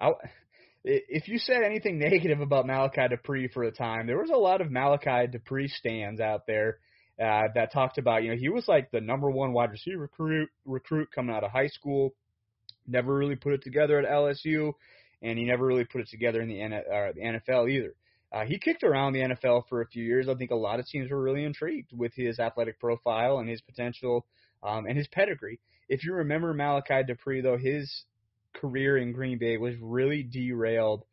I, 0.00 0.10
if 0.84 1.28
you 1.28 1.38
said 1.38 1.62
anything 1.62 1.98
negative 1.98 2.40
about 2.40 2.66
Malachi 2.66 3.08
Dupre 3.08 3.48
for 3.52 3.64
a 3.64 3.72
time, 3.72 4.06
there 4.06 4.18
was 4.18 4.30
a 4.30 4.36
lot 4.36 4.60
of 4.60 4.70
Malachi 4.70 5.26
Dupre 5.30 5.68
stands 5.68 6.20
out 6.20 6.46
there 6.46 6.78
uh, 7.20 7.48
that 7.54 7.72
talked 7.72 7.98
about, 7.98 8.22
you 8.22 8.30
know, 8.30 8.36
he 8.36 8.48
was 8.48 8.68
like 8.68 8.90
the 8.90 9.00
number 9.00 9.30
one 9.30 9.52
wide 9.52 9.70
receiver 9.70 10.02
recruit 10.02 10.48
recruit 10.64 11.08
coming 11.12 11.34
out 11.34 11.44
of 11.44 11.50
high 11.50 11.66
school. 11.66 12.14
Never 12.86 13.14
really 13.14 13.36
put 13.36 13.52
it 13.52 13.62
together 13.62 13.98
at 13.98 14.08
LSU, 14.08 14.72
and 15.20 15.38
he 15.38 15.44
never 15.44 15.66
really 15.66 15.84
put 15.84 16.00
it 16.00 16.08
together 16.08 16.40
in 16.40 16.48
the, 16.48 16.60
N- 16.60 16.72
uh, 16.72 17.12
the 17.14 17.20
NFL 17.20 17.70
either. 17.70 17.94
Uh, 18.32 18.44
he 18.44 18.58
kicked 18.58 18.84
around 18.84 19.14
the 19.14 19.20
NFL 19.20 19.64
for 19.68 19.80
a 19.80 19.86
few 19.86 20.04
years. 20.04 20.28
I 20.28 20.34
think 20.34 20.50
a 20.50 20.56
lot 20.56 20.80
of 20.80 20.86
teams 20.86 21.10
were 21.10 21.20
really 21.20 21.44
intrigued 21.44 21.92
with 21.92 22.12
his 22.14 22.38
athletic 22.38 22.78
profile 22.78 23.38
and 23.38 23.48
his 23.48 23.60
potential 23.62 24.26
um, 24.62 24.86
and 24.86 24.96
his 24.96 25.08
pedigree. 25.08 25.60
If 25.88 26.04
you 26.04 26.14
remember 26.14 26.52
Malachi 26.52 27.02
Dupre, 27.06 27.40
though, 27.40 27.56
his 27.56 28.04
career 28.60 28.98
in 28.98 29.12
Green 29.12 29.38
Bay 29.38 29.56
was 29.56 29.74
really 29.80 30.22
derailed 30.22 31.04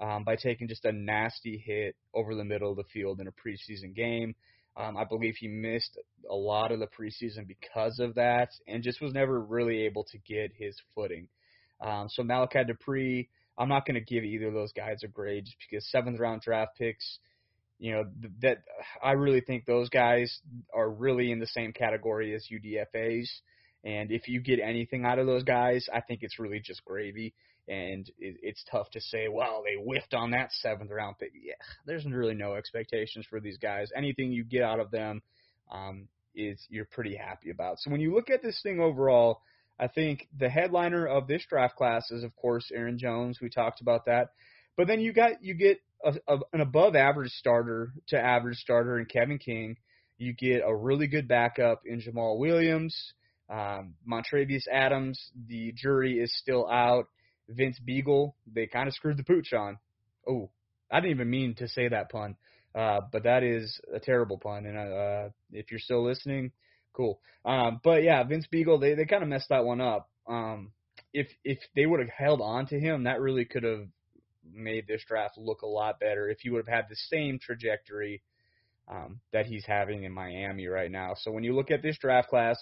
um, 0.00 0.24
by 0.24 0.36
taking 0.36 0.68
just 0.68 0.84
a 0.84 0.92
nasty 0.92 1.56
hit 1.56 1.96
over 2.12 2.34
the 2.34 2.44
middle 2.44 2.70
of 2.70 2.76
the 2.76 2.84
field 2.92 3.20
in 3.20 3.28
a 3.28 3.32
preseason 3.32 3.94
game. 3.94 4.34
Um, 4.76 4.96
I 4.96 5.04
believe 5.04 5.36
he 5.38 5.46
missed 5.46 5.98
a 6.28 6.34
lot 6.34 6.72
of 6.72 6.80
the 6.80 6.88
preseason 6.88 7.46
because 7.46 8.00
of 8.00 8.16
that, 8.16 8.50
and 8.66 8.82
just 8.82 9.00
was 9.00 9.12
never 9.12 9.40
really 9.40 9.82
able 9.82 10.04
to 10.10 10.18
get 10.18 10.52
his 10.56 10.76
footing. 10.94 11.28
Um, 11.80 12.08
so 12.08 12.24
Malachi 12.24 12.64
Dupre, 12.66 13.28
I'm 13.56 13.68
not 13.68 13.86
going 13.86 13.94
to 13.94 14.00
give 14.00 14.24
either 14.24 14.48
of 14.48 14.54
those 14.54 14.72
guys 14.72 14.98
a 15.04 15.08
grade 15.08 15.44
just 15.44 15.56
because 15.70 15.88
seventh 15.90 16.18
round 16.18 16.42
draft 16.42 16.72
picks. 16.76 17.18
You 17.78 17.92
know 17.92 18.04
that 18.42 18.58
I 19.02 19.12
really 19.12 19.40
think 19.40 19.64
those 19.64 19.88
guys 19.88 20.40
are 20.74 20.88
really 20.88 21.30
in 21.30 21.38
the 21.38 21.46
same 21.46 21.72
category 21.72 22.34
as 22.34 22.46
UDFA's, 22.50 23.30
and 23.84 24.10
if 24.10 24.28
you 24.28 24.40
get 24.40 24.60
anything 24.60 25.04
out 25.04 25.18
of 25.18 25.26
those 25.26 25.44
guys, 25.44 25.88
I 25.92 26.00
think 26.00 26.20
it's 26.22 26.38
really 26.38 26.60
just 26.60 26.84
gravy 26.84 27.34
and 27.68 28.08
it, 28.18 28.36
it's 28.42 28.64
tough 28.70 28.90
to 28.90 29.00
say, 29.00 29.28
well, 29.28 29.62
they 29.64 29.82
whiffed 29.82 30.14
on 30.14 30.32
that 30.32 30.52
seventh 30.52 30.90
round 30.90 31.18
pick. 31.18 31.32
Yeah, 31.34 31.54
there's 31.86 32.04
really 32.04 32.34
no 32.34 32.54
expectations 32.54 33.26
for 33.28 33.40
these 33.40 33.58
guys. 33.58 33.90
Anything 33.96 34.32
you 34.32 34.44
get 34.44 34.62
out 34.62 34.80
of 34.80 34.90
them 34.90 35.22
um, 35.72 36.08
is 36.34 36.64
you're 36.68 36.84
pretty 36.86 37.16
happy 37.16 37.50
about. 37.50 37.78
So 37.78 37.90
when 37.90 38.00
you 38.00 38.14
look 38.14 38.30
at 38.30 38.42
this 38.42 38.60
thing 38.62 38.80
overall, 38.80 39.40
I 39.78 39.88
think 39.88 40.28
the 40.38 40.48
headliner 40.48 41.06
of 41.06 41.26
this 41.26 41.44
draft 41.48 41.76
class 41.76 42.10
is, 42.10 42.22
of 42.22 42.34
course, 42.36 42.70
Aaron 42.72 42.98
Jones. 42.98 43.38
We 43.40 43.48
talked 43.48 43.80
about 43.80 44.06
that, 44.06 44.30
but 44.76 44.86
then 44.86 45.00
you 45.00 45.12
got 45.12 45.42
you 45.42 45.54
get 45.54 45.78
a, 46.04 46.14
a, 46.28 46.38
an 46.52 46.60
above 46.60 46.94
average 46.94 47.32
starter 47.32 47.92
to 48.08 48.18
average 48.18 48.58
starter 48.58 48.98
in 48.98 49.06
Kevin 49.06 49.38
King. 49.38 49.76
You 50.16 50.32
get 50.32 50.62
a 50.64 50.74
really 50.74 51.08
good 51.08 51.26
backup 51.26 51.82
in 51.86 52.00
Jamaal 52.00 52.38
Williams. 52.38 53.14
Um, 53.48 53.94
Montravius 54.08 54.66
Adams, 54.72 55.20
the 55.48 55.72
jury 55.72 56.18
is 56.18 56.36
still 56.38 56.68
out. 56.68 57.08
Vince 57.48 57.78
Biegel, 57.86 58.32
they 58.46 58.66
kind 58.66 58.88
of 58.88 58.94
screwed 58.94 59.18
the 59.18 59.24
pooch 59.24 59.52
on. 59.52 59.78
Oh, 60.26 60.50
I 60.90 61.00
didn't 61.00 61.12
even 61.12 61.30
mean 61.30 61.54
to 61.56 61.68
say 61.68 61.88
that 61.88 62.10
pun, 62.10 62.36
uh, 62.74 63.00
but 63.12 63.24
that 63.24 63.42
is 63.42 63.80
a 63.92 64.00
terrible 64.00 64.38
pun. 64.38 64.64
And 64.64 64.78
uh, 64.78 65.28
if 65.52 65.70
you're 65.70 65.80
still 65.80 66.04
listening, 66.04 66.52
cool. 66.94 67.20
Um, 67.44 67.80
but 67.84 68.02
yeah, 68.02 68.22
Vince 68.24 68.46
Biegel, 68.52 68.80
they 68.80 68.94
they 68.94 69.04
kind 69.04 69.22
of 69.22 69.28
messed 69.28 69.50
that 69.50 69.64
one 69.64 69.80
up. 69.80 70.08
Um, 70.26 70.72
if 71.12 71.28
if 71.44 71.58
they 71.76 71.84
would 71.84 72.00
have 72.00 72.08
held 72.08 72.40
on 72.40 72.66
to 72.68 72.80
him, 72.80 73.04
that 73.04 73.20
really 73.20 73.44
could 73.44 73.64
have 73.64 73.86
made 74.50 74.86
this 74.86 75.02
draft 75.06 75.36
look 75.36 75.62
a 75.62 75.66
lot 75.66 76.00
better. 76.00 76.28
If 76.28 76.38
he 76.40 76.50
would 76.50 76.66
have 76.66 76.74
had 76.74 76.86
the 76.88 76.96
same 76.96 77.38
trajectory 77.38 78.22
um, 78.88 79.20
that 79.32 79.46
he's 79.46 79.64
having 79.66 80.04
in 80.04 80.12
Miami 80.12 80.66
right 80.66 80.90
now. 80.90 81.14
So 81.18 81.30
when 81.30 81.44
you 81.44 81.54
look 81.54 81.70
at 81.70 81.82
this 81.82 81.98
draft 81.98 82.28
class, 82.28 82.56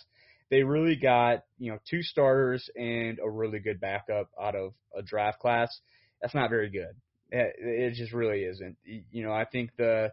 they 0.52 0.62
really 0.62 0.96
got 0.96 1.44
you 1.58 1.72
know 1.72 1.78
two 1.88 2.02
starters 2.02 2.68
and 2.76 3.18
a 3.24 3.28
really 3.28 3.58
good 3.58 3.80
backup 3.80 4.28
out 4.40 4.54
of 4.54 4.74
a 4.94 5.02
draft 5.02 5.40
class. 5.40 5.74
That's 6.20 6.34
not 6.34 6.50
very 6.50 6.68
good. 6.68 6.94
It, 7.30 7.54
it 7.56 7.94
just 7.94 8.12
really 8.12 8.42
isn't. 8.42 8.76
You 8.84 9.24
know, 9.24 9.32
I 9.32 9.46
think 9.46 9.70
the 9.78 10.12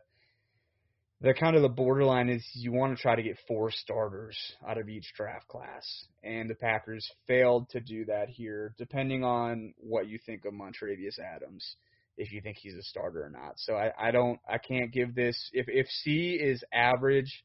the 1.20 1.34
kind 1.34 1.58
of 1.58 1.62
the 1.62 1.68
borderline 1.68 2.30
is 2.30 2.48
you 2.54 2.72
want 2.72 2.96
to 2.96 3.02
try 3.02 3.18
to 3.18 3.22
get 3.22 3.38
four 3.50 3.70
starters 3.70 4.38
out 4.66 4.78
of 4.78 4.88
each 4.88 5.12
draft 5.18 5.46
class, 5.50 5.86
and 6.24 6.50
the 6.50 6.56
Packers 6.56 7.06
failed 7.28 7.70
to 7.72 7.82
do 7.82 8.06
that 8.06 8.30
here. 8.30 8.74
Depending 8.78 9.26
on 9.26 9.74
what 9.78 10.08
you 10.08 10.20
think 10.26 10.46
of 10.46 10.54
Montravius 10.54 11.20
Adams, 11.20 11.76
if 12.18 12.32
you 12.32 12.40
think 12.40 12.56
he's 12.58 12.76
a 12.76 12.84
starter 12.84 13.26
or 13.26 13.30
not. 13.30 13.56
So 13.58 13.76
I, 13.76 13.92
I 14.00 14.12
don't, 14.12 14.40
I 14.50 14.58
can't 14.58 14.94
give 14.94 15.16
this. 15.16 15.38
If 15.52 15.66
if 15.68 15.88
C 16.04 16.40
is 16.42 16.64
average, 16.74 17.44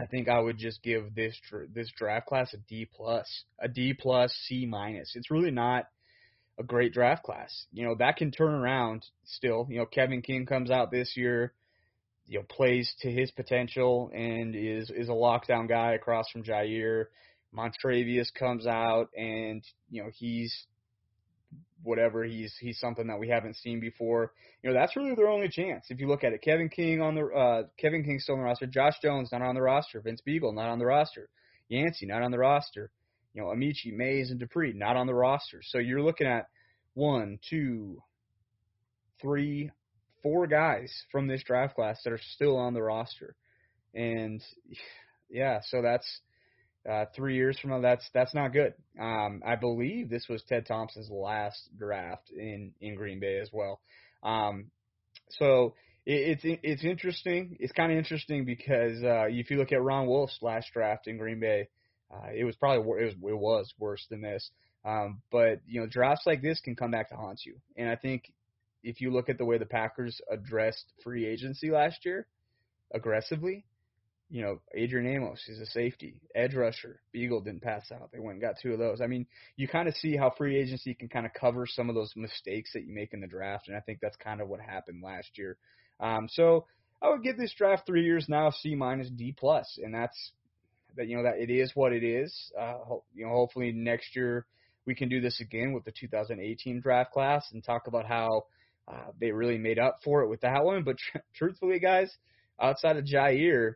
I 0.00 0.06
think 0.06 0.28
I 0.28 0.40
would 0.40 0.58
just 0.58 0.82
give 0.82 1.14
this 1.14 1.38
this 1.72 1.90
draft 1.96 2.26
class 2.26 2.52
a 2.54 2.58
D 2.68 2.88
plus, 2.92 3.44
a 3.60 3.68
D 3.68 3.94
plus 3.94 4.32
C 4.46 4.66
minus. 4.66 5.12
It's 5.14 5.30
really 5.30 5.50
not 5.50 5.86
a 6.58 6.62
great 6.62 6.92
draft 6.92 7.22
class. 7.22 7.66
You 7.72 7.86
know 7.86 7.94
that 7.98 8.16
can 8.16 8.30
turn 8.30 8.54
around 8.54 9.04
still. 9.24 9.66
You 9.70 9.78
know 9.78 9.86
Kevin 9.86 10.22
King 10.22 10.46
comes 10.46 10.70
out 10.70 10.90
this 10.90 11.16
year, 11.16 11.52
you 12.26 12.38
know 12.38 12.44
plays 12.48 12.92
to 13.00 13.10
his 13.10 13.30
potential 13.30 14.10
and 14.14 14.54
is 14.54 14.90
is 14.90 15.08
a 15.08 15.12
lockdown 15.12 15.68
guy 15.68 15.92
across 15.92 16.28
from 16.30 16.42
Jaire. 16.42 17.06
Montravius 17.54 18.32
comes 18.32 18.66
out 18.66 19.10
and 19.16 19.62
you 19.90 20.02
know 20.02 20.10
he's 20.14 20.66
whatever. 21.82 22.24
He's 22.24 22.54
he's 22.60 22.78
something 22.78 23.06
that 23.08 23.18
we 23.18 23.28
haven't 23.28 23.56
seen 23.56 23.80
before. 23.80 24.32
You 24.62 24.70
know, 24.70 24.74
that's 24.78 24.96
really 24.96 25.14
their 25.14 25.28
only 25.28 25.48
chance. 25.48 25.86
If 25.88 26.00
you 26.00 26.08
look 26.08 26.24
at 26.24 26.32
it, 26.32 26.42
Kevin 26.42 26.68
King 26.68 27.00
on 27.00 27.14
the 27.14 27.26
uh, 27.26 27.62
Kevin 27.78 28.04
King 28.04 28.18
still 28.18 28.34
on 28.34 28.40
the 28.40 28.44
roster, 28.44 28.66
Josh 28.66 28.94
Jones 29.02 29.30
not 29.32 29.42
on 29.42 29.54
the 29.54 29.62
roster, 29.62 30.00
Vince 30.00 30.22
Biegel 30.26 30.54
not 30.54 30.68
on 30.68 30.78
the 30.78 30.86
roster, 30.86 31.28
Yancey 31.68 32.06
not 32.06 32.22
on 32.22 32.30
the 32.30 32.38
roster. 32.38 32.90
You 33.34 33.42
know, 33.42 33.50
Amici, 33.50 33.92
Mays, 33.92 34.30
and 34.30 34.38
Dupre 34.38 34.74
not 34.74 34.96
on 34.96 35.06
the 35.06 35.14
roster. 35.14 35.60
So 35.62 35.78
you're 35.78 36.02
looking 36.02 36.26
at 36.26 36.48
one, 36.92 37.38
two, 37.48 38.02
three, 39.22 39.70
four 40.22 40.46
guys 40.46 40.92
from 41.10 41.28
this 41.28 41.42
draft 41.42 41.74
class 41.74 42.00
that 42.04 42.12
are 42.12 42.20
still 42.34 42.56
on 42.56 42.74
the 42.74 42.82
roster, 42.82 43.34
and 43.94 44.42
yeah, 45.30 45.60
so 45.64 45.82
that's 45.82 46.20
uh, 46.88 47.04
three 47.14 47.36
years 47.36 47.58
from 47.58 47.70
now, 47.70 47.80
that's 47.80 48.08
that's 48.12 48.34
not 48.34 48.52
good. 48.52 48.74
Um, 49.00 49.42
I 49.46 49.56
believe 49.56 50.10
this 50.10 50.26
was 50.28 50.42
Ted 50.48 50.66
Thompson's 50.66 51.10
last 51.10 51.68
draft 51.76 52.30
in 52.30 52.72
in 52.80 52.96
Green 52.96 53.20
Bay 53.20 53.38
as 53.38 53.50
well. 53.52 53.80
Um, 54.22 54.66
so 55.30 55.74
it, 56.04 56.40
it's 56.44 56.60
it's 56.62 56.84
interesting. 56.84 57.56
It's 57.60 57.72
kind 57.72 57.92
of 57.92 57.98
interesting 57.98 58.44
because 58.44 59.02
uh, 59.02 59.26
if 59.28 59.50
you 59.50 59.58
look 59.58 59.72
at 59.72 59.82
Ron 59.82 60.06
Wolf's 60.06 60.38
last 60.42 60.72
draft 60.72 61.06
in 61.06 61.18
Green 61.18 61.40
Bay, 61.40 61.68
uh, 62.12 62.30
it 62.34 62.44
was 62.44 62.56
probably 62.56 63.02
it 63.02 63.04
was 63.04 63.14
it 63.14 63.38
was 63.38 63.72
worse 63.78 64.04
than 64.10 64.20
this. 64.20 64.50
Um, 64.84 65.22
but 65.30 65.60
you 65.66 65.80
know, 65.80 65.86
drafts 65.86 66.26
like 66.26 66.42
this 66.42 66.60
can 66.60 66.74
come 66.74 66.90
back 66.90 67.10
to 67.10 67.16
haunt 67.16 67.40
you. 67.44 67.56
And 67.76 67.88
I 67.88 67.96
think 67.96 68.32
if 68.82 69.00
you 69.00 69.12
look 69.12 69.28
at 69.28 69.38
the 69.38 69.44
way 69.44 69.58
the 69.58 69.66
Packers 69.66 70.20
addressed 70.30 70.84
free 71.04 71.26
agency 71.26 71.70
last 71.70 72.04
year, 72.04 72.26
aggressively, 72.92 73.64
you 74.32 74.40
know, 74.40 74.60
Adrian 74.74 75.14
Amos 75.14 75.46
is 75.46 75.60
a 75.60 75.66
safety, 75.66 76.14
edge 76.34 76.54
rusher. 76.54 77.00
Biegel 77.14 77.44
didn't 77.44 77.60
pass 77.60 77.92
out. 77.92 78.10
They 78.12 78.18
went 78.18 78.36
and 78.36 78.40
got 78.40 78.54
two 78.62 78.72
of 78.72 78.78
those. 78.78 79.02
I 79.02 79.06
mean, 79.06 79.26
you 79.56 79.68
kind 79.68 79.86
of 79.86 79.94
see 79.96 80.16
how 80.16 80.30
free 80.30 80.58
agency 80.58 80.94
can 80.94 81.10
kind 81.10 81.26
of 81.26 81.34
cover 81.38 81.66
some 81.66 81.90
of 81.90 81.94
those 81.94 82.14
mistakes 82.16 82.70
that 82.72 82.84
you 82.86 82.94
make 82.94 83.12
in 83.12 83.20
the 83.20 83.26
draft, 83.26 83.68
and 83.68 83.76
I 83.76 83.80
think 83.80 83.98
that's 84.00 84.16
kind 84.16 84.40
of 84.40 84.48
what 84.48 84.60
happened 84.60 85.02
last 85.04 85.36
year. 85.36 85.58
Um, 86.00 86.28
so 86.30 86.64
I 87.02 87.10
would 87.10 87.22
give 87.22 87.36
this 87.36 87.52
draft 87.52 87.84
three 87.84 88.04
years 88.04 88.24
now 88.26 88.48
C 88.50 88.74
minus 88.74 89.10
D 89.10 89.34
plus, 89.38 89.78
and 89.82 89.94
that's 89.94 90.32
that. 90.96 91.08
You 91.08 91.18
know 91.18 91.24
that 91.24 91.36
it 91.38 91.50
is 91.50 91.70
what 91.74 91.92
it 91.92 92.02
is. 92.02 92.34
Uh, 92.58 92.78
ho- 92.86 93.04
you 93.14 93.26
know, 93.26 93.32
hopefully 93.32 93.70
next 93.72 94.16
year 94.16 94.46
we 94.86 94.94
can 94.94 95.10
do 95.10 95.20
this 95.20 95.42
again 95.42 95.74
with 95.74 95.84
the 95.84 95.92
2018 95.92 96.80
draft 96.80 97.12
class 97.12 97.44
and 97.52 97.62
talk 97.62 97.86
about 97.86 98.06
how 98.06 98.46
uh, 98.88 99.10
they 99.20 99.30
really 99.30 99.58
made 99.58 99.78
up 99.78 99.98
for 100.02 100.22
it 100.22 100.30
with 100.30 100.40
that 100.40 100.64
one. 100.64 100.84
But 100.84 100.96
tr- 100.96 101.18
truthfully, 101.34 101.80
guys, 101.80 102.10
outside 102.58 102.96
of 102.96 103.04
Jaire 103.04 103.74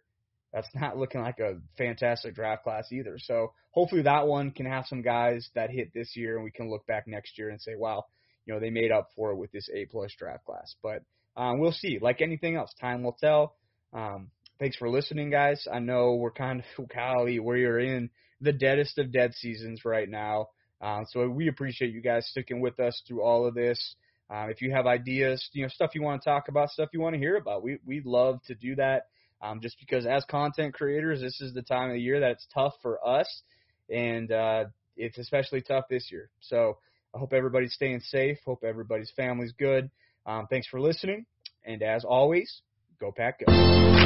that's 0.52 0.68
not 0.74 0.96
looking 0.96 1.20
like 1.20 1.38
a 1.38 1.58
fantastic 1.76 2.34
draft 2.34 2.64
class 2.64 2.90
either. 2.92 3.18
So 3.18 3.52
hopefully 3.72 4.02
that 4.02 4.26
one 4.26 4.50
can 4.50 4.66
have 4.66 4.86
some 4.86 5.02
guys 5.02 5.48
that 5.54 5.70
hit 5.70 5.92
this 5.92 6.16
year, 6.16 6.36
and 6.36 6.44
we 6.44 6.50
can 6.50 6.70
look 6.70 6.86
back 6.86 7.06
next 7.06 7.38
year 7.38 7.50
and 7.50 7.60
say, 7.60 7.74
wow, 7.76 8.04
you 8.46 8.54
know, 8.54 8.60
they 8.60 8.70
made 8.70 8.92
up 8.92 9.08
for 9.14 9.32
it 9.32 9.36
with 9.36 9.52
this 9.52 9.68
A 9.74 9.86
plus 9.86 10.12
draft 10.18 10.44
class. 10.44 10.74
But 10.82 11.02
um, 11.36 11.60
we'll 11.60 11.72
see. 11.72 11.98
Like 12.00 12.22
anything 12.22 12.56
else, 12.56 12.72
time 12.80 13.02
will 13.02 13.16
tell. 13.20 13.54
Um, 13.92 14.30
thanks 14.58 14.76
for 14.76 14.88
listening, 14.88 15.30
guys. 15.30 15.66
I 15.70 15.80
know 15.80 16.14
we're 16.14 16.30
kind 16.30 16.62
of, 16.78 16.88
golly, 16.94 17.38
we're 17.38 17.80
in 17.80 18.10
the 18.40 18.52
deadest 18.52 18.98
of 18.98 19.12
dead 19.12 19.34
seasons 19.34 19.84
right 19.84 20.08
now. 20.08 20.48
Um, 20.80 21.04
so 21.10 21.28
we 21.28 21.48
appreciate 21.48 21.92
you 21.92 22.02
guys 22.02 22.26
sticking 22.28 22.60
with 22.60 22.78
us 22.80 23.02
through 23.06 23.22
all 23.22 23.46
of 23.46 23.54
this. 23.54 23.96
Um, 24.28 24.50
if 24.50 24.60
you 24.60 24.72
have 24.72 24.86
ideas, 24.86 25.48
you 25.52 25.62
know, 25.62 25.68
stuff 25.68 25.94
you 25.94 26.02
want 26.02 26.22
to 26.22 26.28
talk 26.28 26.48
about, 26.48 26.70
stuff 26.70 26.88
you 26.92 27.00
want 27.00 27.14
to 27.14 27.18
hear 27.18 27.36
about, 27.36 27.62
we 27.62 27.78
we'd 27.86 28.06
love 28.06 28.40
to 28.46 28.54
do 28.54 28.74
that. 28.76 29.06
Um, 29.42 29.60
just 29.60 29.78
because 29.78 30.06
as 30.06 30.24
content 30.24 30.74
creators, 30.74 31.20
this 31.20 31.40
is 31.40 31.52
the 31.52 31.62
time 31.62 31.90
of 31.90 31.94
the 31.94 32.00
year 32.00 32.20
that 32.20 32.32
it's 32.32 32.46
tough 32.54 32.74
for 32.82 33.06
us, 33.06 33.42
and 33.90 34.32
uh, 34.32 34.64
it's 34.96 35.18
especially 35.18 35.60
tough 35.60 35.84
this 35.90 36.10
year. 36.10 36.30
So 36.40 36.78
I 37.14 37.18
hope 37.18 37.32
everybody's 37.32 37.74
staying 37.74 38.00
safe. 38.00 38.38
Hope 38.44 38.64
everybody's 38.64 39.12
family's 39.16 39.52
good. 39.52 39.90
Um, 40.24 40.46
thanks 40.48 40.66
for 40.66 40.80
listening, 40.80 41.26
and 41.64 41.82
as 41.82 42.04
always, 42.04 42.62
go 42.98 43.12
pack 43.12 43.40
go. 43.40 44.05